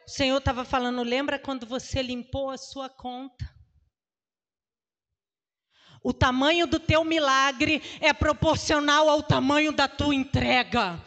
[0.06, 3.48] O Senhor estava falando, lembra quando você limpou a sua conta?
[6.02, 10.98] O tamanho do teu milagre é proporcional ao tamanho da tua entrega.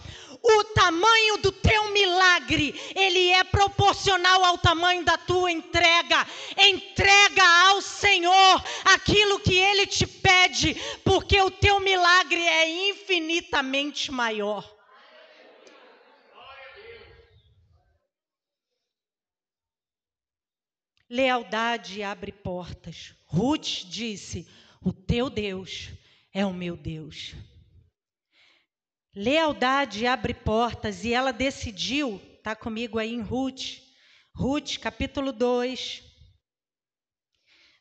[0.46, 6.28] O tamanho do teu milagre, ele é proporcional ao tamanho da tua entrega.
[6.58, 10.76] Entrega ao Senhor aquilo que ele te pede,
[11.06, 14.70] porque o teu milagre é infinitamente maior.
[21.10, 23.14] Lealdade abre portas.
[23.28, 24.46] Ruth disse:
[24.82, 25.89] O teu Deus
[26.34, 27.34] é o meu Deus.
[29.16, 33.80] Lealdade abre portas e ela decidiu, está comigo aí em Ruth,
[34.34, 36.03] Ruth capítulo 2,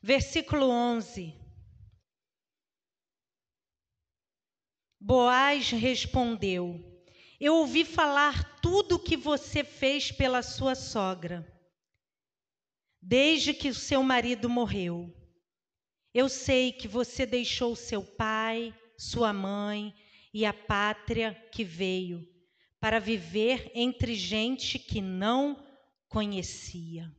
[0.03, 1.33] versículo 11.
[4.99, 6.79] Boaz respondeu:
[7.39, 11.51] Eu ouvi falar tudo o que você fez pela sua sogra,
[13.01, 15.11] desde que o seu marido morreu.
[16.13, 19.91] Eu sei que você deixou seu pai, sua mãe,
[20.33, 22.27] e a pátria que veio,
[22.79, 25.63] para viver entre gente que não
[26.09, 27.09] conhecia.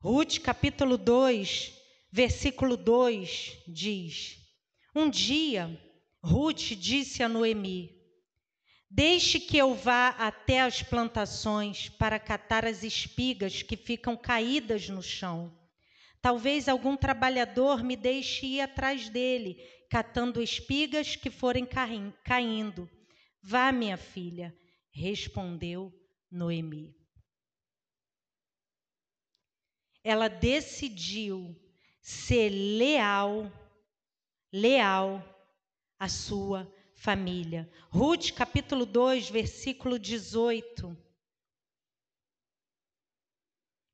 [0.00, 1.72] Ruth capítulo 2,
[2.10, 4.36] versículo 2 diz:
[4.94, 5.80] Um dia,
[6.22, 7.90] Ruth disse a Noemi:
[8.90, 15.02] Deixe que eu vá até as plantações para catar as espigas que ficam caídas no
[15.02, 15.56] chão.
[16.20, 19.56] Talvez algum trabalhador me deixe ir atrás dele
[19.92, 21.68] catando espigas que forem
[22.24, 22.88] caindo.
[23.42, 24.56] Vá, minha filha,
[24.90, 25.92] respondeu
[26.30, 26.96] Noemi.
[30.02, 31.54] Ela decidiu
[32.00, 33.52] ser leal,
[34.50, 35.22] leal
[35.98, 37.70] à sua família.
[37.90, 40.96] Ruth, capítulo 2, versículo 18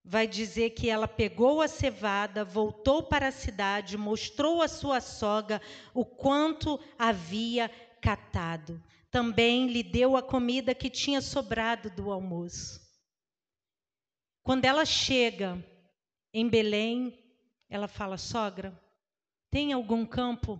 [0.08, 5.60] vai dizer que ela pegou a cevada, voltou para a cidade, mostrou à sua sogra
[5.92, 7.68] o quanto havia
[8.00, 8.82] catado.
[9.10, 12.80] Também lhe deu a comida que tinha sobrado do almoço.
[14.42, 15.62] Quando ela chega
[16.32, 17.22] em Belém,
[17.68, 18.72] ela fala: Sogra,
[19.50, 20.58] tem algum campo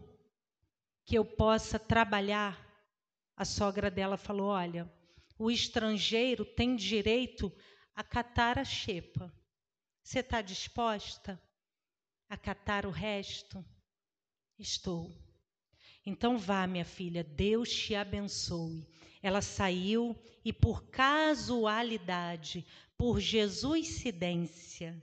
[1.07, 2.67] que eu possa trabalhar?
[3.35, 4.93] A sogra dela falou: Olha,
[5.39, 7.51] o estrangeiro tem direito
[7.95, 9.38] a catar a xepa.
[10.09, 11.39] Você está disposta
[12.31, 13.63] a catar o resto?
[14.59, 15.15] Estou.
[16.07, 18.89] Então vá, minha filha, Deus te abençoe.
[19.23, 22.65] Ela saiu e, por casualidade,
[22.97, 24.97] por Jesuscidência,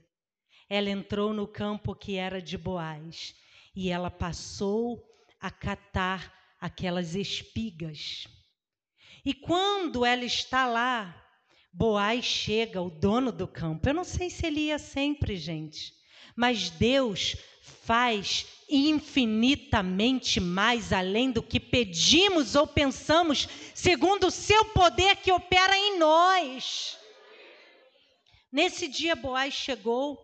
[0.68, 3.32] ela entrou no campo que era de Boaz
[3.76, 8.26] e ela passou a catar aquelas espigas.
[9.24, 11.25] E quando ela está lá,
[11.76, 13.86] Boaz chega, o dono do campo.
[13.86, 15.92] Eu não sei se ele ia sempre, gente,
[16.34, 25.16] mas Deus faz infinitamente mais além do que pedimos ou pensamos, segundo o seu poder
[25.16, 26.98] que opera em nós.
[28.50, 30.18] Nesse dia, Boaz chegou,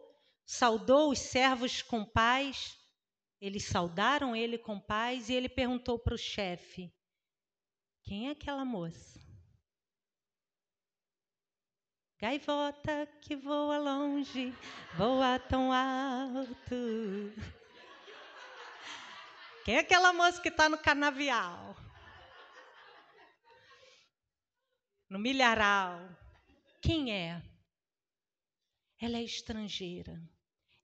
[0.46, 2.78] saudou os servos com paz,
[3.38, 6.90] eles saudaram ele com paz e ele perguntou para o chefe:
[8.02, 9.21] Quem é aquela moça?
[12.22, 14.54] Gaivota que voa longe,
[14.96, 17.34] voa tão alto.
[19.64, 21.74] Quem é aquela moça que está no canavial?
[25.10, 25.98] No milharal.
[26.80, 27.42] Quem é?
[29.00, 30.16] Ela é estrangeira.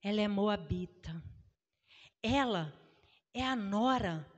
[0.03, 1.23] Ela é moabita.
[2.21, 2.77] Ela
[3.33, 4.29] é a nora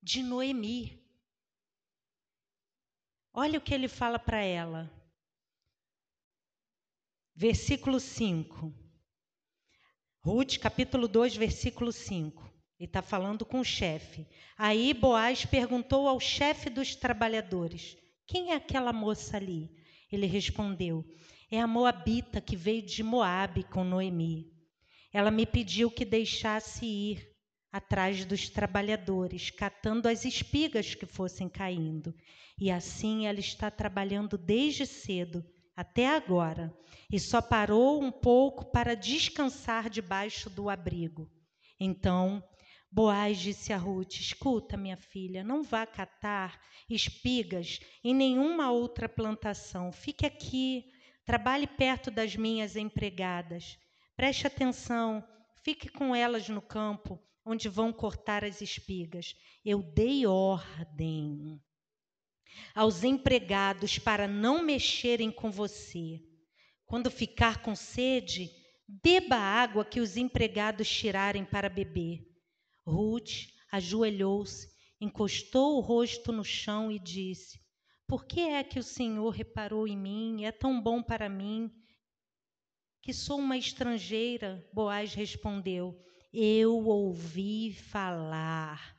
[0.00, 1.04] de Noemi.
[3.34, 4.97] Olha o que ele fala para ela
[7.40, 8.74] versículo 5.
[10.20, 12.42] Ruth, capítulo 2, versículo 5.
[12.80, 14.26] Ele está falando com o chefe.
[14.56, 19.70] Aí Boaz perguntou ao chefe dos trabalhadores: Quem é aquela moça ali?
[20.10, 21.04] Ele respondeu:
[21.48, 24.50] É a Moabita que veio de Moabe com Noemi.
[25.12, 27.24] Ela me pediu que deixasse ir
[27.70, 32.12] atrás dos trabalhadores, catando as espigas que fossem caindo.
[32.58, 35.44] E assim ela está trabalhando desde cedo
[35.78, 36.76] até agora,
[37.08, 41.30] e só parou um pouco para descansar debaixo do abrigo.
[41.78, 42.42] Então,
[42.90, 46.60] Boaz disse a Ruth: Escuta, minha filha, não vá catar
[46.90, 49.92] espigas em nenhuma outra plantação.
[49.92, 50.84] Fique aqui,
[51.24, 53.78] trabalhe perto das minhas empregadas.
[54.16, 55.22] Preste atenção,
[55.62, 59.32] fique com elas no campo, onde vão cortar as espigas.
[59.64, 61.62] Eu dei ordem
[62.74, 66.20] aos empregados para não mexerem com você.
[66.86, 68.50] Quando ficar com sede,
[68.88, 72.20] beba a água que os empregados tirarem para beber.
[72.86, 74.68] Ruth ajoelhou-se,
[75.00, 77.60] encostou o rosto no chão e disse:
[78.06, 80.44] Por que é que o Senhor reparou em mim?
[80.44, 81.70] É tão bom para mim
[83.02, 84.66] que sou uma estrangeira.
[84.72, 85.98] Boaz respondeu:
[86.32, 88.97] Eu ouvi falar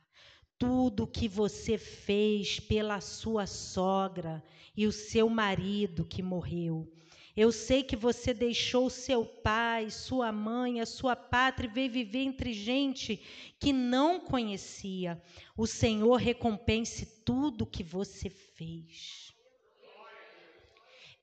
[0.60, 4.44] tudo que você fez pela sua sogra
[4.76, 6.86] e o seu marido que morreu.
[7.34, 12.18] Eu sei que você deixou seu pai, sua mãe, a sua pátria e veio viver
[12.18, 13.16] entre gente
[13.58, 15.18] que não conhecia.
[15.56, 19.34] O Senhor recompense tudo que você fez.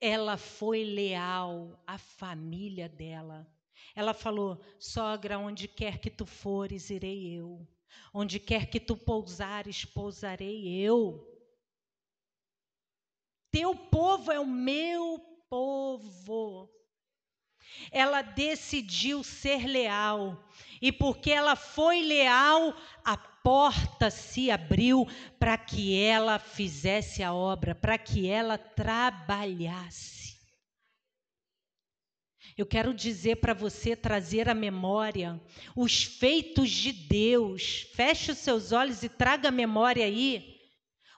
[0.02, 3.48] Ela foi leal à família dela.
[3.96, 7.68] Ela falou: Sogra, onde quer que tu fores, irei eu.
[8.14, 11.26] Onde quer que tu pousares, pousarei eu.
[13.52, 15.20] Teu povo é o meu
[15.50, 16.70] povo.
[17.92, 20.44] Ela decidiu ser leal,
[20.82, 25.08] e porque ela foi leal, a porta se abriu
[25.40, 30.27] para que ela fizesse a obra, para que ela trabalhasse.
[32.58, 35.40] Eu quero dizer para você trazer à memória
[35.76, 37.88] os feitos de Deus.
[37.94, 40.58] Feche os seus olhos e traga a memória aí.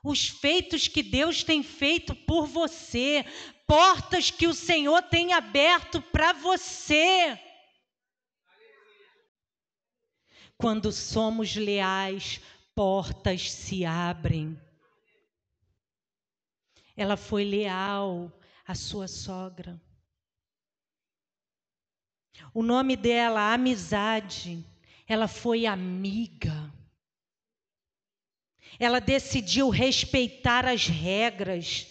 [0.04, 3.26] Os feitos que Deus tem feito por você,
[3.66, 7.40] portas que o Senhor tem aberto para você.
[10.58, 12.42] Quando somos leais,
[12.76, 14.60] portas se abrem.
[16.98, 18.30] Ela foi leal
[18.68, 19.82] à sua sogra.
[22.54, 24.64] O nome dela, amizade.
[25.08, 26.74] Ela foi amiga.
[28.80, 31.88] Ela decidiu respeitar as regras.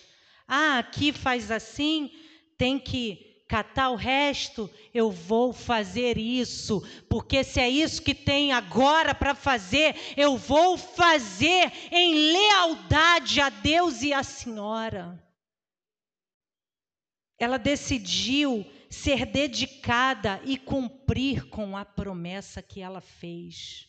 [0.47, 2.11] Ah, aqui faz assim,
[2.57, 8.53] tem que catar o resto, eu vou fazer isso, porque se é isso que tem
[8.53, 15.19] agora para fazer, eu vou fazer em lealdade a Deus e à Senhora.
[17.39, 23.89] Ela decidiu ser dedicada e cumprir com a promessa que ela fez.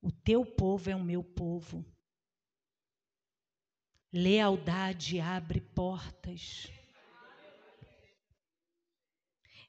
[0.00, 1.84] O teu povo é o meu povo.
[4.12, 6.68] Lealdade abre portas.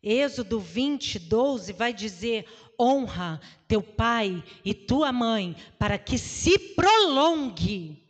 [0.02, 2.48] Êxodo 20, 12 vai dizer:
[2.80, 8.02] honra teu pai e tua mãe, para que se prolongue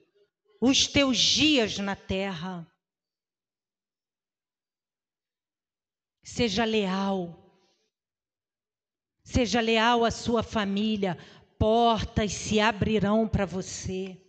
[0.62, 2.68] os teus dias na terra.
[6.28, 7.34] Seja leal.
[9.24, 11.18] Seja leal à sua família.
[11.58, 14.22] Portas se abrirão para você.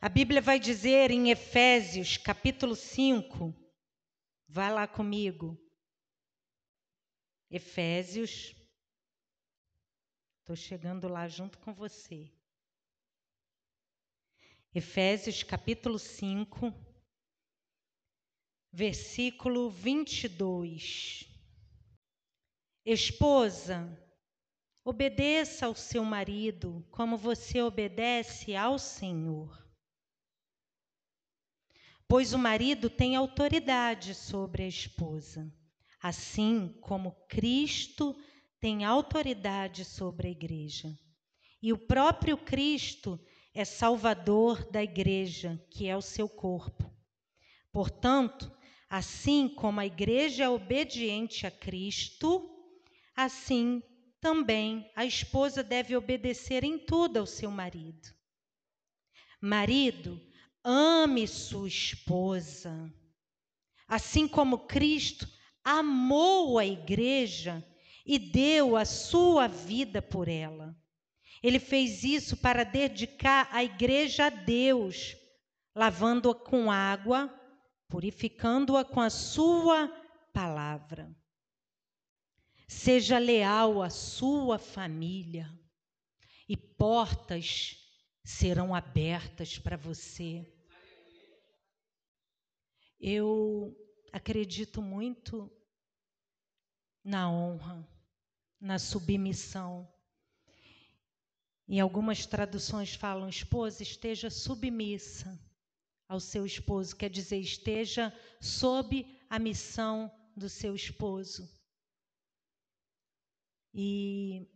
[0.00, 3.54] A Bíblia vai dizer em Efésios, capítulo 5,
[4.48, 5.56] vai lá comigo.
[7.48, 8.56] Efésios,
[10.40, 12.28] estou chegando lá junto com você.
[14.74, 16.74] Efésios, capítulo 5,
[18.74, 21.28] versículo 22.
[22.84, 23.96] Esposa,
[24.84, 29.64] obedeça ao seu marido como você obedece ao Senhor.
[32.08, 35.48] Pois o marido tem autoridade sobre a esposa,
[36.02, 38.20] assim como Cristo
[38.58, 40.92] tem autoridade sobre a igreja.
[41.62, 46.92] E o próprio Cristo é salvador da igreja, que é o seu corpo.
[47.70, 48.52] Portanto,
[48.96, 52.48] Assim como a igreja é obediente a Cristo,
[53.16, 53.82] assim
[54.20, 58.08] também a esposa deve obedecer em tudo ao seu marido.
[59.40, 60.24] Marido,
[60.62, 62.88] ame sua esposa,
[63.88, 65.26] assim como Cristo
[65.64, 67.66] amou a igreja
[68.06, 70.72] e deu a sua vida por ela.
[71.42, 75.16] Ele fez isso para dedicar a igreja a Deus,
[75.74, 77.40] lavando-a com água
[77.94, 79.86] purificando-a com a sua
[80.32, 81.16] palavra.
[82.66, 85.48] Seja leal à sua família
[86.48, 87.78] e portas
[88.24, 90.44] serão abertas para você.
[92.98, 93.72] Eu
[94.12, 95.48] acredito muito
[97.04, 97.88] na honra,
[98.60, 99.88] na submissão.
[101.68, 105.40] Em algumas traduções falam, esposa, esteja submissa
[106.08, 111.48] ao seu esposo, quer dizer, esteja sob a missão do seu esposo.
[113.72, 114.46] E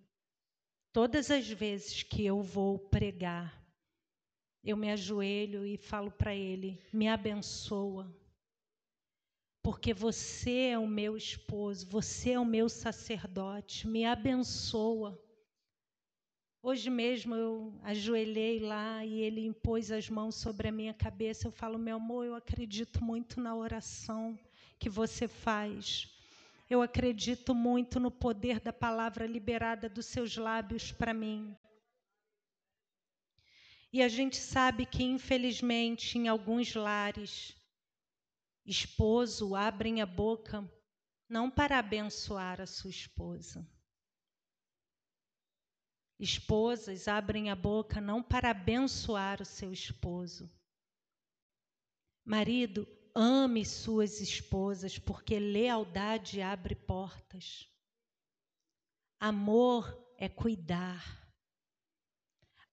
[0.92, 3.58] todas as vezes que eu vou pregar,
[4.62, 8.14] eu me ajoelho e falo para ele: me abençoa,
[9.62, 15.20] porque você é o meu esposo, você é o meu sacerdote, me abençoa.
[16.60, 21.46] Hoje mesmo eu ajoelhei lá e ele impôs as mãos sobre a minha cabeça.
[21.46, 24.38] Eu falo, meu amor, eu acredito muito na oração
[24.78, 26.08] que você faz.
[26.68, 31.56] Eu acredito muito no poder da palavra liberada dos seus lábios para mim.
[33.92, 37.56] E a gente sabe que, infelizmente, em alguns lares,
[38.66, 40.68] esposo abrem a boca
[41.28, 43.66] não para abençoar a sua esposa.
[46.18, 50.50] Esposas abrem a boca não para abençoar o seu esposo.
[52.24, 57.68] Marido, ame suas esposas, porque lealdade abre portas.
[59.20, 61.18] Amor é cuidar.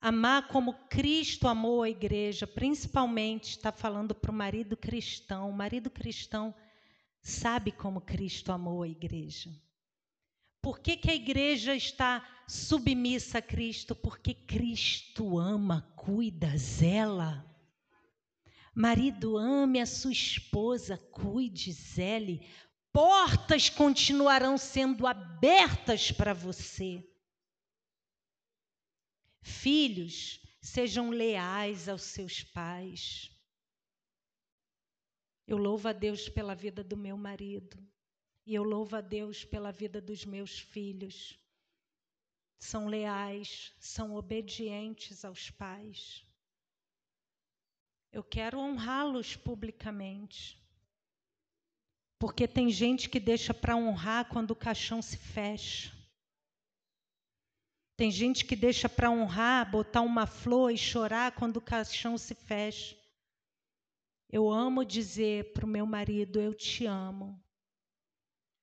[0.01, 5.49] Amar como Cristo amou a igreja, principalmente está falando para o marido cristão.
[5.49, 6.53] O marido cristão
[7.21, 9.49] sabe como Cristo amou a igreja.
[10.61, 13.95] Por que, que a igreja está submissa a Cristo?
[13.95, 17.45] Porque Cristo ama, cuida, zela.
[18.73, 22.45] Marido, ame a sua esposa, cuide, zele.
[22.91, 27.03] Portas continuarão sendo abertas para você.
[29.41, 33.31] Filhos, sejam leais aos seus pais.
[35.47, 37.77] Eu louvo a Deus pela vida do meu marido.
[38.45, 41.39] E eu louvo a Deus pela vida dos meus filhos.
[42.57, 46.25] São leais, são obedientes aos pais.
[48.11, 50.57] Eu quero honrá-los publicamente.
[52.17, 55.91] Porque tem gente que deixa para honrar quando o caixão se fecha.
[57.97, 62.35] Tem gente que deixa para honrar, botar uma flor e chorar quando o caixão se
[62.35, 62.95] fecha.
[64.29, 67.41] Eu amo dizer para o meu marido: Eu te amo.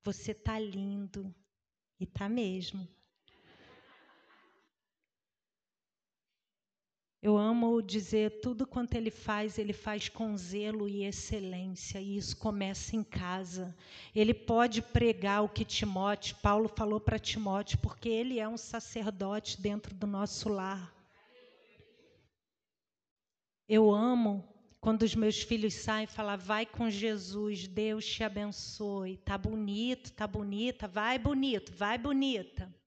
[0.03, 1.35] Você tá lindo.
[1.99, 2.87] E tá mesmo.
[7.23, 12.37] Eu amo dizer tudo quanto ele faz, ele faz com zelo e excelência, e isso
[12.37, 13.73] começa em casa.
[14.13, 19.61] Ele pode pregar o que Timóteo, Paulo falou para Timóteo, porque ele é um sacerdote
[19.61, 20.93] dentro do nosso lar.
[23.69, 24.45] Eu amo
[24.81, 29.17] quando os meus filhos saem falam, vai com Jesus, Deus te abençoe.
[29.19, 32.82] Tá bonito, tá bonita, vai bonito, vai bonita.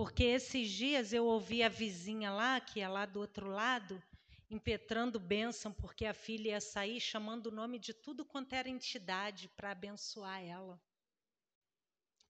[0.00, 4.02] Porque esses dias eu ouvi a vizinha lá, que é lá do outro lado,
[4.48, 9.46] impetrando bênção, porque a filha ia sair, chamando o nome de tudo quanto era entidade
[9.48, 10.80] para abençoar ela.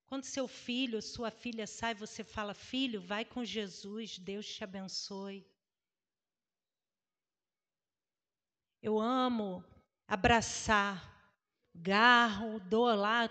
[0.05, 5.47] Quando seu filho, sua filha sai, você fala: Filho, vai com Jesus, Deus te abençoe.
[8.83, 9.65] Eu amo
[10.09, 10.99] abraçar,
[11.73, 13.29] garro, dou lá,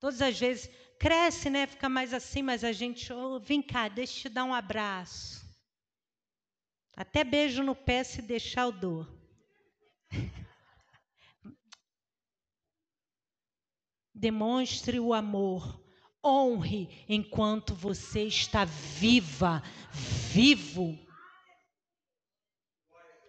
[0.00, 0.70] todas as vezes
[1.04, 1.66] cresce, né?
[1.66, 5.46] Fica mais assim, mas a gente, oh, vem cá, deixa eu te dar um abraço.
[6.96, 9.06] Até beijo no pé se deixar eu dou.
[14.14, 15.78] Demonstre o amor.
[16.24, 20.98] Honre enquanto você está viva, vivo.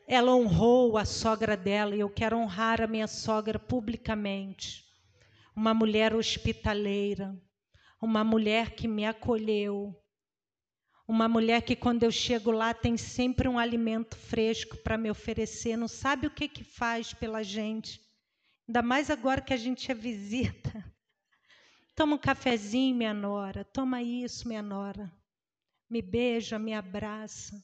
[0.08, 4.86] Ela honrou a sogra dela e eu quero honrar a minha sogra publicamente.
[5.54, 7.38] Uma mulher hospitaleira,
[8.06, 10.00] uma mulher que me acolheu,
[11.08, 15.76] uma mulher que quando eu chego lá tem sempre um alimento fresco para me oferecer,
[15.76, 18.00] não sabe o que que faz pela gente.
[18.68, 20.72] Ainda mais agora que a gente é visita.
[21.96, 23.64] Toma um cafezinho, minha nora.
[23.66, 25.12] Toma isso, minha nora.
[25.90, 27.60] Me beija, me abraça.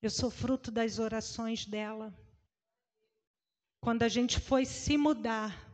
[0.00, 2.12] Eu sou fruto das orações dela.
[3.80, 5.71] Quando a gente foi se mudar,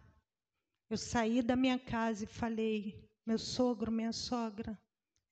[0.90, 4.78] eu saí da minha casa e falei: meu sogro, minha sogra,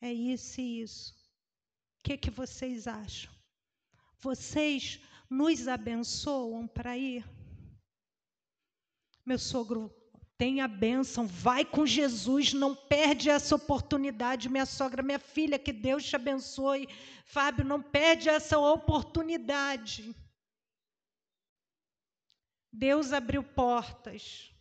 [0.00, 1.12] é isso e isso.
[1.12, 3.32] O que, que vocês acham?
[4.18, 5.00] Vocês
[5.30, 7.24] nos abençoam para ir?
[9.24, 9.90] Meu sogro
[10.38, 15.72] tem a bênção, vai com Jesus, não perde essa oportunidade, minha sogra, minha filha, que
[15.72, 16.86] Deus te abençoe.
[17.24, 20.14] Fábio, não perde essa oportunidade.
[22.70, 24.54] Deus abriu portas.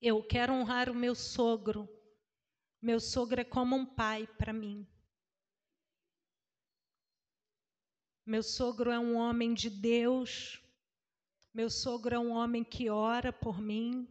[0.00, 1.88] Eu quero honrar o meu sogro.
[2.80, 4.86] Meu sogro é como um pai para mim.
[8.24, 10.62] Meu sogro é um homem de Deus.
[11.52, 14.08] Meu sogro é um homem que ora por mim.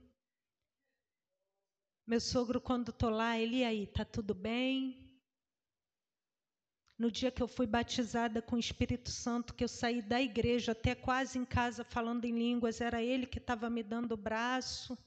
[2.06, 5.10] Meu sogro, quando estou lá, ele aí, tá tudo bem?
[6.98, 10.74] No dia que eu fui batizada com o Espírito Santo, que eu saí da igreja
[10.74, 14.98] até quase em casa falando em línguas, era ele que estava me dando o braço.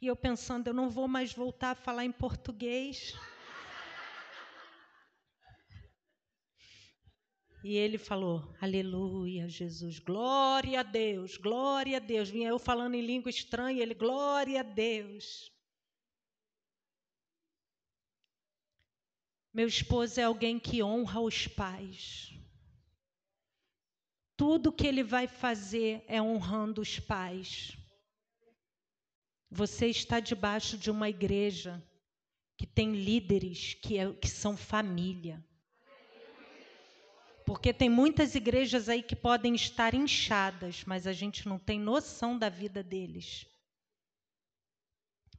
[0.00, 3.14] E eu pensando, eu não vou mais voltar a falar em português.
[7.64, 12.28] E ele falou: Aleluia, Jesus, glória a Deus, glória a Deus.
[12.28, 15.52] Vinha eu falando em língua estranha, ele, glória a Deus.
[19.54, 22.32] Meu esposo é alguém que honra os pais.
[24.36, 27.76] Tudo que ele vai fazer é honrando os pais.
[29.54, 31.86] Você está debaixo de uma igreja
[32.56, 35.44] que tem líderes que, é, que são família.
[37.44, 42.38] Porque tem muitas igrejas aí que podem estar inchadas, mas a gente não tem noção
[42.38, 43.46] da vida deles.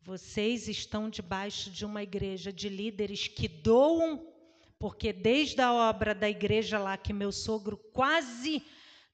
[0.04, 4.32] Vocês estão debaixo de uma igreja de líderes que doam,
[4.78, 8.64] porque desde a obra da igreja lá que meu sogro quase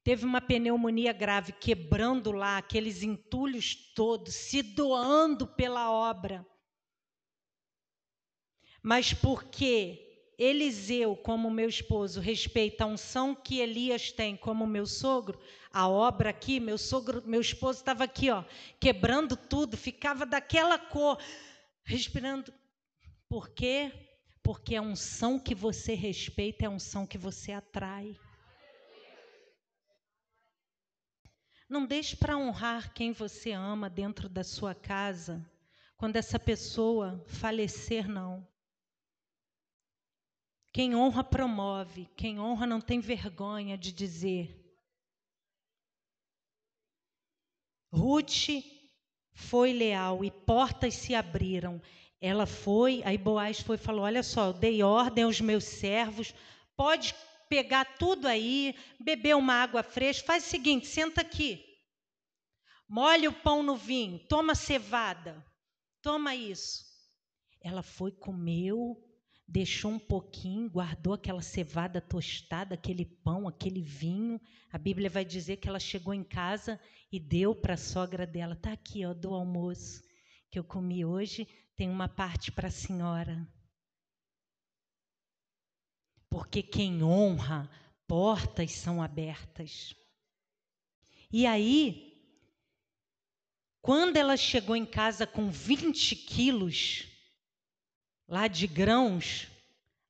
[0.10, 6.44] teve uma pneumonia grave, quebrando lá aqueles entulhos todos, se doando pela obra.
[8.82, 15.40] Mas porque Eliseu, como meu esposo, respeita a unção que Elias tem como meu sogro,
[15.72, 18.44] a obra aqui, meu sogro, meu esposo estava aqui, ó,
[18.80, 21.22] quebrando tudo, ficava daquela cor,
[21.84, 22.52] respirando.
[23.28, 23.92] Por quê?
[24.42, 28.18] Porque a unção que você respeita é a unção que você atrai.
[31.70, 35.48] Não deixe para honrar quem você ama dentro da sua casa,
[35.96, 38.48] quando essa pessoa falecer, não.
[40.74, 44.56] Quem honra promove, quem honra não tem vergonha de dizer.
[47.94, 48.64] Ruth
[49.32, 51.80] foi leal e portas se abriram.
[52.20, 56.34] Ela foi, aí Boaz foi e falou: Olha só, eu dei ordem aos meus servos,
[56.76, 57.14] pode
[57.50, 60.28] pegar tudo aí, beber uma água fresca.
[60.28, 61.66] Faz o seguinte: senta aqui,
[62.88, 65.44] molha o pão no vinho, toma cevada,
[66.02, 66.88] toma isso.
[67.62, 68.96] Ela foi, comeu,
[69.46, 74.40] deixou um pouquinho, guardou aquela cevada tostada, aquele pão, aquele vinho.
[74.72, 76.80] A Bíblia vai dizer que ela chegou em casa
[77.12, 80.02] e deu para a sogra dela: "Tá aqui, ó, do almoço
[80.52, 83.46] que eu comi hoje, tem uma parte para a senhora".
[86.30, 87.70] Porque quem honra,
[88.08, 89.96] portas são abertas.
[91.32, 92.10] E aí,
[93.82, 97.08] quando ela chegou em casa com 20 quilos,
[98.28, 99.48] lá de grãos,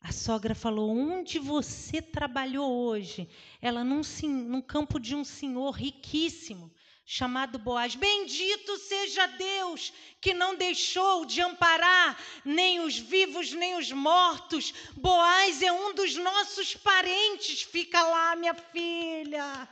[0.02, 3.28] a sogra falou: Onde você trabalhou hoje?
[3.62, 6.72] Ela, num, num campo de um senhor riquíssimo,
[7.12, 7.96] chamado Boaz.
[7.96, 9.92] Bendito seja Deus
[10.22, 14.72] que não deixou de amparar nem os vivos nem os mortos.
[14.96, 17.64] Boaz é um dos nossos parentes.
[17.64, 19.68] Fica lá, minha filha.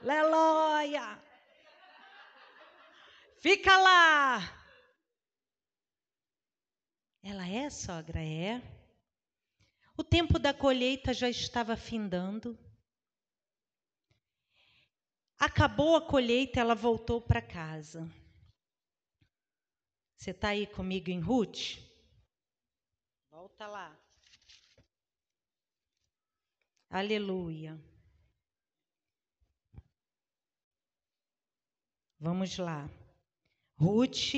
[0.00, 1.22] Aleluia.
[3.38, 4.40] Fica lá.
[7.22, 8.18] Ela é, sogra?
[8.18, 8.62] É.
[9.94, 12.58] O tempo da colheita já estava findando.
[15.38, 18.08] Acabou a colheita, ela voltou para casa.
[20.16, 21.78] Você está aí comigo em Ruth?
[23.30, 23.94] Volta lá.
[26.88, 27.78] Aleluia.
[32.18, 32.88] Vamos lá.
[33.76, 34.34] Ruth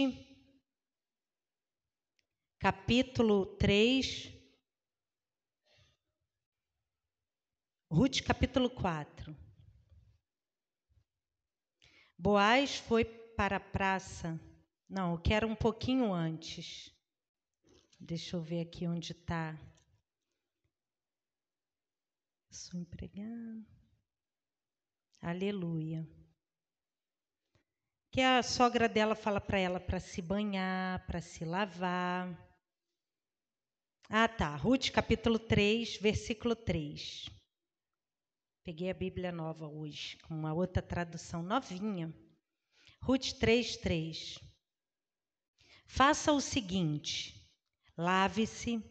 [2.59, 4.33] capítulo 3.
[7.89, 9.46] Ruth, capítulo 4.
[12.27, 14.37] Boaz foi para a praça.
[14.89, 16.93] Não, eu quero um pouquinho antes.
[18.01, 19.57] Deixa eu ver aqui onde está.
[22.51, 23.65] Sou empregado.
[25.23, 26.05] Aleluia.
[28.11, 32.37] Que a sogra dela fala para ela para se banhar, para se lavar.
[34.09, 34.57] Ah, tá.
[34.57, 37.31] Ruth, capítulo 3, versículo 3.
[38.67, 42.13] Peguei a Bíblia nova hoje, com uma outra tradução novinha.
[43.01, 44.41] Ruth 3, 3.
[45.87, 47.49] Faça o seguinte:
[47.97, 48.83] lave-se,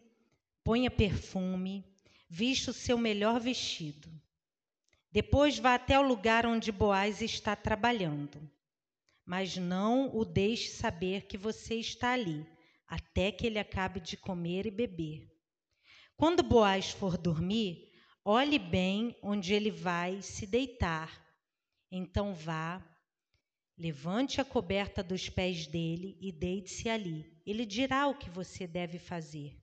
[0.63, 1.83] ponha perfume,
[2.29, 4.09] vista o seu melhor vestido.
[5.11, 8.49] Depois vá até o lugar onde Boaz está trabalhando.
[9.25, 12.47] Mas não o deixe saber que você está ali
[12.87, 15.29] até que ele acabe de comer e beber.
[16.15, 17.84] Quando Boaz for dormir,
[18.25, 21.23] olhe bem onde ele vai se deitar.
[21.91, 22.83] Então vá,
[23.77, 27.39] levante a coberta dos pés dele e deite-se ali.
[27.45, 29.55] Ele dirá o que você deve fazer.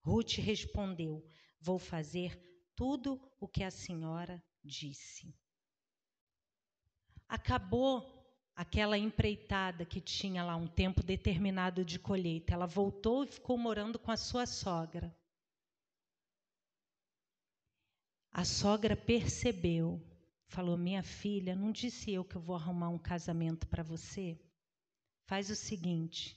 [0.00, 1.26] Ruth respondeu:
[1.60, 2.40] Vou fazer
[2.76, 5.34] tudo o que a senhora disse.
[7.28, 8.08] Acabou
[8.54, 12.54] aquela empreitada que tinha lá um tempo determinado de colheita.
[12.54, 15.12] Ela voltou e ficou morando com a sua sogra.
[18.36, 20.04] A sogra percebeu,
[20.48, 24.36] falou: Minha filha, não disse eu que eu vou arrumar um casamento para você?
[25.28, 26.36] Faz o seguinte: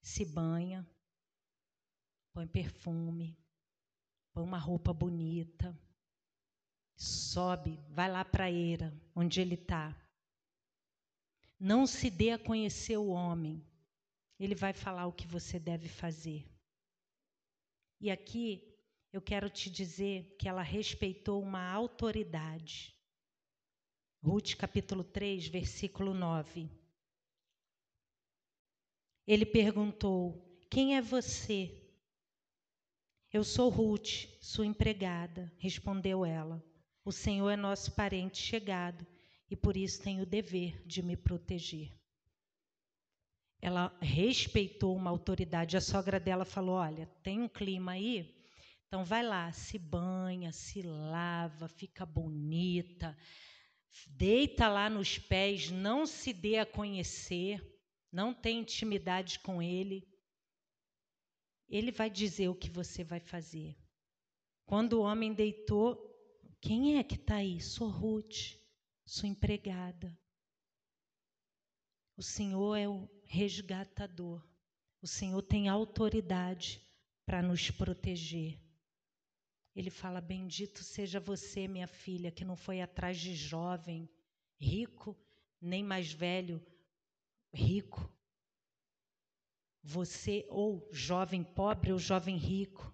[0.00, 0.88] se banha,
[2.32, 3.38] põe perfume,
[4.32, 5.78] põe uma roupa bonita,
[6.96, 9.94] sobe, vai lá para a eira, onde ele está.
[11.60, 13.62] Não se dê a conhecer o homem,
[14.38, 16.50] ele vai falar o que você deve fazer.
[18.00, 18.75] E aqui
[19.12, 22.94] eu quero te dizer que ela respeitou uma autoridade.
[24.22, 26.68] Ruth capítulo 3, versículo 9.
[29.26, 31.82] Ele perguntou: Quem é você?
[33.32, 36.64] Eu sou Ruth, sua empregada, respondeu ela.
[37.04, 39.06] O Senhor é nosso parente chegado
[39.50, 41.92] e por isso tem o dever de me proteger.
[43.60, 45.76] Ela respeitou uma autoridade.
[45.76, 48.34] A sogra dela falou: Olha, tem um clima aí,
[48.86, 53.16] então vai lá, se banha, se lava, fica bonita,
[54.06, 57.60] deita lá nos pés, não se dê a conhecer,
[58.12, 60.08] não tem intimidade com ele.
[61.68, 63.76] Ele vai dizer o que você vai fazer.
[64.64, 66.00] Quando o homem deitou,
[66.60, 67.60] quem é que está aí?
[67.60, 68.56] Sou Ruth,
[69.04, 70.16] sua empregada.
[72.16, 74.46] O Senhor é o resgatador.
[75.02, 76.80] O Senhor tem autoridade
[77.26, 78.65] para nos proteger.
[79.76, 84.08] Ele fala: Bendito seja você, minha filha, que não foi atrás de jovem,
[84.58, 85.14] rico,
[85.60, 86.64] nem mais velho,
[87.52, 88.10] rico.
[89.82, 92.92] Você, ou jovem pobre ou jovem rico,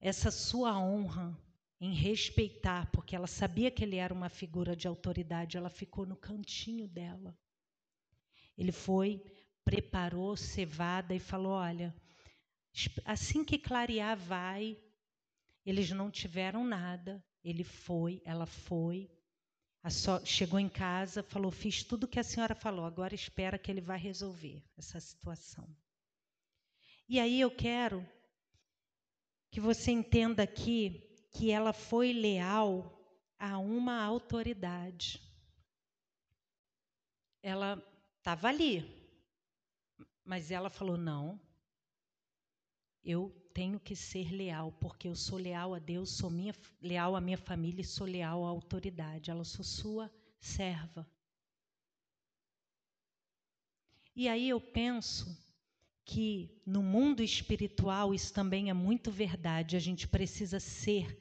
[0.00, 1.38] essa sua honra
[1.78, 6.16] em respeitar, porque ela sabia que ele era uma figura de autoridade, ela ficou no
[6.16, 7.38] cantinho dela.
[8.56, 9.22] Ele foi,
[9.62, 11.94] preparou cevada e falou: Olha,
[13.04, 14.78] assim que clarear, vai.
[15.64, 17.24] Eles não tiveram nada.
[17.42, 19.10] Ele foi, ela foi.
[19.90, 23.70] So, chegou em casa, falou: Fiz tudo o que a senhora falou, agora espera que
[23.70, 25.68] ele vai resolver essa situação.
[27.08, 28.06] E aí eu quero
[29.50, 31.02] que você entenda aqui
[31.32, 32.90] que ela foi leal
[33.38, 35.20] a uma autoridade.
[37.42, 37.82] Ela
[38.18, 38.82] estava ali.
[40.24, 41.38] Mas ela falou: não,
[43.02, 46.52] eu tenho que ser leal, porque eu sou leal a Deus, sou minha,
[46.82, 49.30] leal à minha família e sou leal à autoridade.
[49.30, 51.08] Ela sou sua serva.
[54.16, 55.26] E aí eu penso
[56.04, 59.76] que no mundo espiritual isso também é muito verdade.
[59.76, 61.16] A gente precisa ser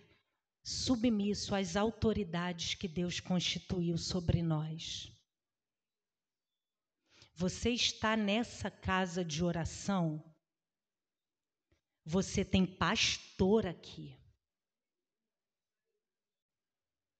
[0.63, 5.11] submisso às autoridades que Deus constituiu sobre nós.
[7.35, 10.23] Você está nessa casa de oração?
[12.05, 14.15] Você tem pastor aqui.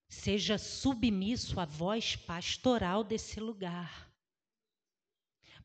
[0.10, 4.12] Seja submisso à voz pastoral desse lugar.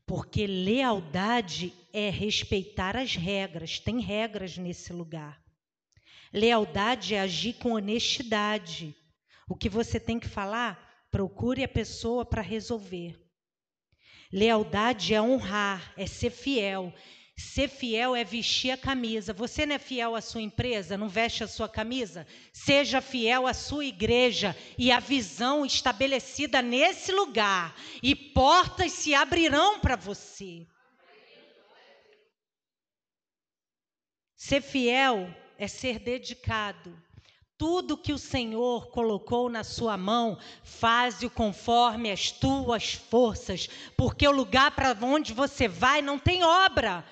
[0.06, 5.42] Porque lealdade é respeitar as regras, tem regras nesse lugar.
[6.32, 8.96] Lealdade é agir com honestidade.
[9.48, 13.18] O que você tem que falar, procure a pessoa para resolver.
[14.32, 16.92] Lealdade é honrar, é ser fiel.
[17.38, 19.32] Ser fiel é vestir a camisa.
[19.32, 22.26] Você não é fiel à sua empresa, não veste a sua camisa?
[22.52, 27.76] Seja fiel à sua igreja e à visão estabelecida nesse lugar.
[28.02, 30.66] E portas se abrirão para você.
[34.34, 37.00] Ser fiel é ser dedicado.
[37.56, 44.32] Tudo que o Senhor colocou na sua mão, faze-o conforme as tuas forças, porque o
[44.32, 47.04] lugar para onde você vai não tem obra.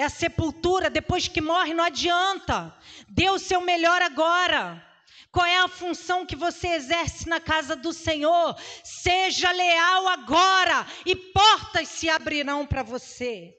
[0.00, 2.74] É a sepultura, depois que morre não adianta.
[3.06, 4.82] Dê o seu melhor agora.
[5.30, 8.56] Qual é a função que você exerce na casa do Senhor?
[8.82, 13.54] Seja leal agora e portas se abrirão para você.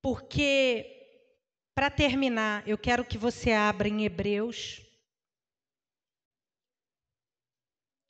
[0.00, 0.86] Porque
[1.74, 4.80] para terminar, eu quero que você abra em Hebreus.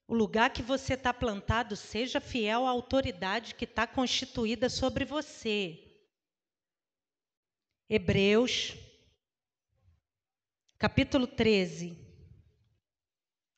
[0.07, 5.81] O lugar que você está plantado, seja fiel à autoridade que está constituída sobre você.
[7.89, 8.75] Hebreus,
[10.79, 11.97] capítulo 13.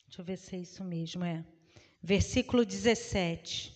[0.07, 1.44] Deixa eu ver se é isso mesmo, é.
[2.01, 3.74] Versículo 17.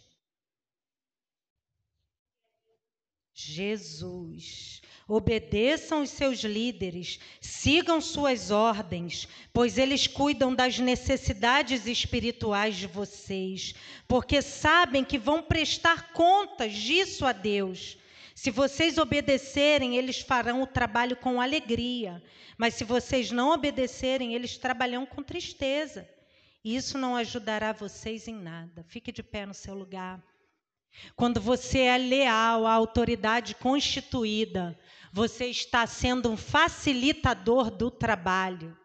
[3.34, 4.80] Jesus.
[5.12, 13.74] Obedeçam os seus líderes, sigam suas ordens, pois eles cuidam das necessidades espirituais de vocês,
[14.06, 17.98] porque sabem que vão prestar contas disso a Deus.
[18.36, 22.22] Se vocês obedecerem, eles farão o trabalho com alegria.
[22.56, 26.08] Mas se vocês não obedecerem, eles trabalham com tristeza.
[26.62, 28.84] E isso não ajudará vocês em nada.
[28.84, 30.22] Fique de pé no seu lugar.
[31.16, 34.78] Quando você é leal à autoridade constituída,
[35.12, 38.76] você está sendo um facilitador do trabalho.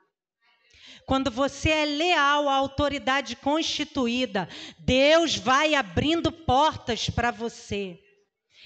[1.06, 4.50] Quando você é leal à autoridade constituída,
[4.80, 8.00] Deus vai abrindo portas para você.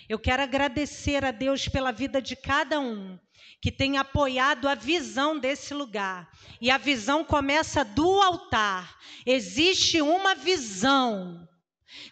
[0.08, 3.20] Eu quero agradecer a Deus pela vida de cada um
[3.62, 6.32] que tem apoiado a visão desse lugar.
[6.62, 8.98] E a visão começa do altar.
[9.26, 11.48] Existe uma visão.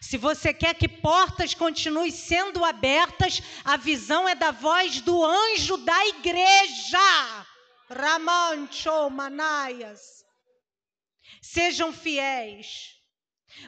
[0.00, 5.76] Se você quer que portas continuem sendo abertas, a visão é da voz do anjo
[5.78, 7.46] da igreja.
[7.88, 10.24] Ramancho Manaias.
[11.40, 12.96] Sejam fiéis.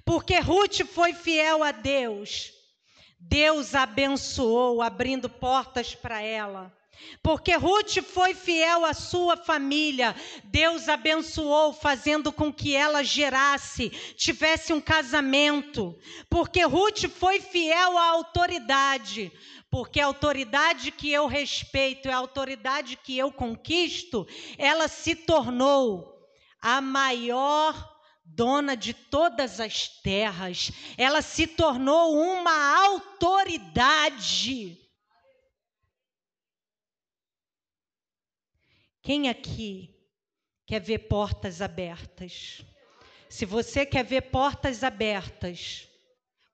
[0.04, 2.52] Porque Ruth foi fiel a Deus.
[3.18, 6.74] Deus abençoou, abrindo portas para ela.
[7.22, 14.72] Porque Ruth foi fiel à sua família, Deus abençoou, fazendo com que ela gerasse, tivesse
[14.72, 15.94] um casamento.
[16.28, 19.30] Porque Ruth foi fiel à autoridade,
[19.70, 24.26] porque a autoridade que eu respeito e a autoridade que eu conquisto,
[24.56, 26.18] ela se tornou
[26.60, 27.90] a maior
[28.24, 34.78] dona de todas as terras, ela se tornou uma autoridade.
[39.02, 39.94] Quem aqui
[40.66, 42.62] quer ver portas abertas?
[43.28, 45.88] Se você quer ver portas abertas,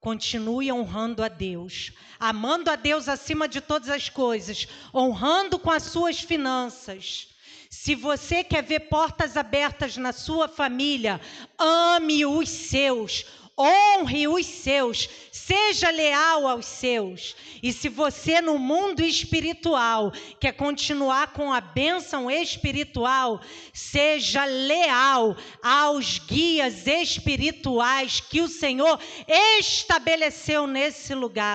[0.00, 5.84] continue honrando a Deus, amando a Deus acima de todas as coisas, honrando com as
[5.84, 7.34] suas finanças
[7.70, 11.20] se você quer ver portas abertas na sua família,
[11.58, 13.26] ame os seus,
[13.58, 17.34] honre os seus, seja leal aos seus.
[17.62, 23.40] E se você no mundo espiritual quer continuar com a bênção espiritual,
[23.72, 29.00] seja leal aos guias espirituais que o Senhor
[29.58, 31.36] estabeleceu nesse lugar.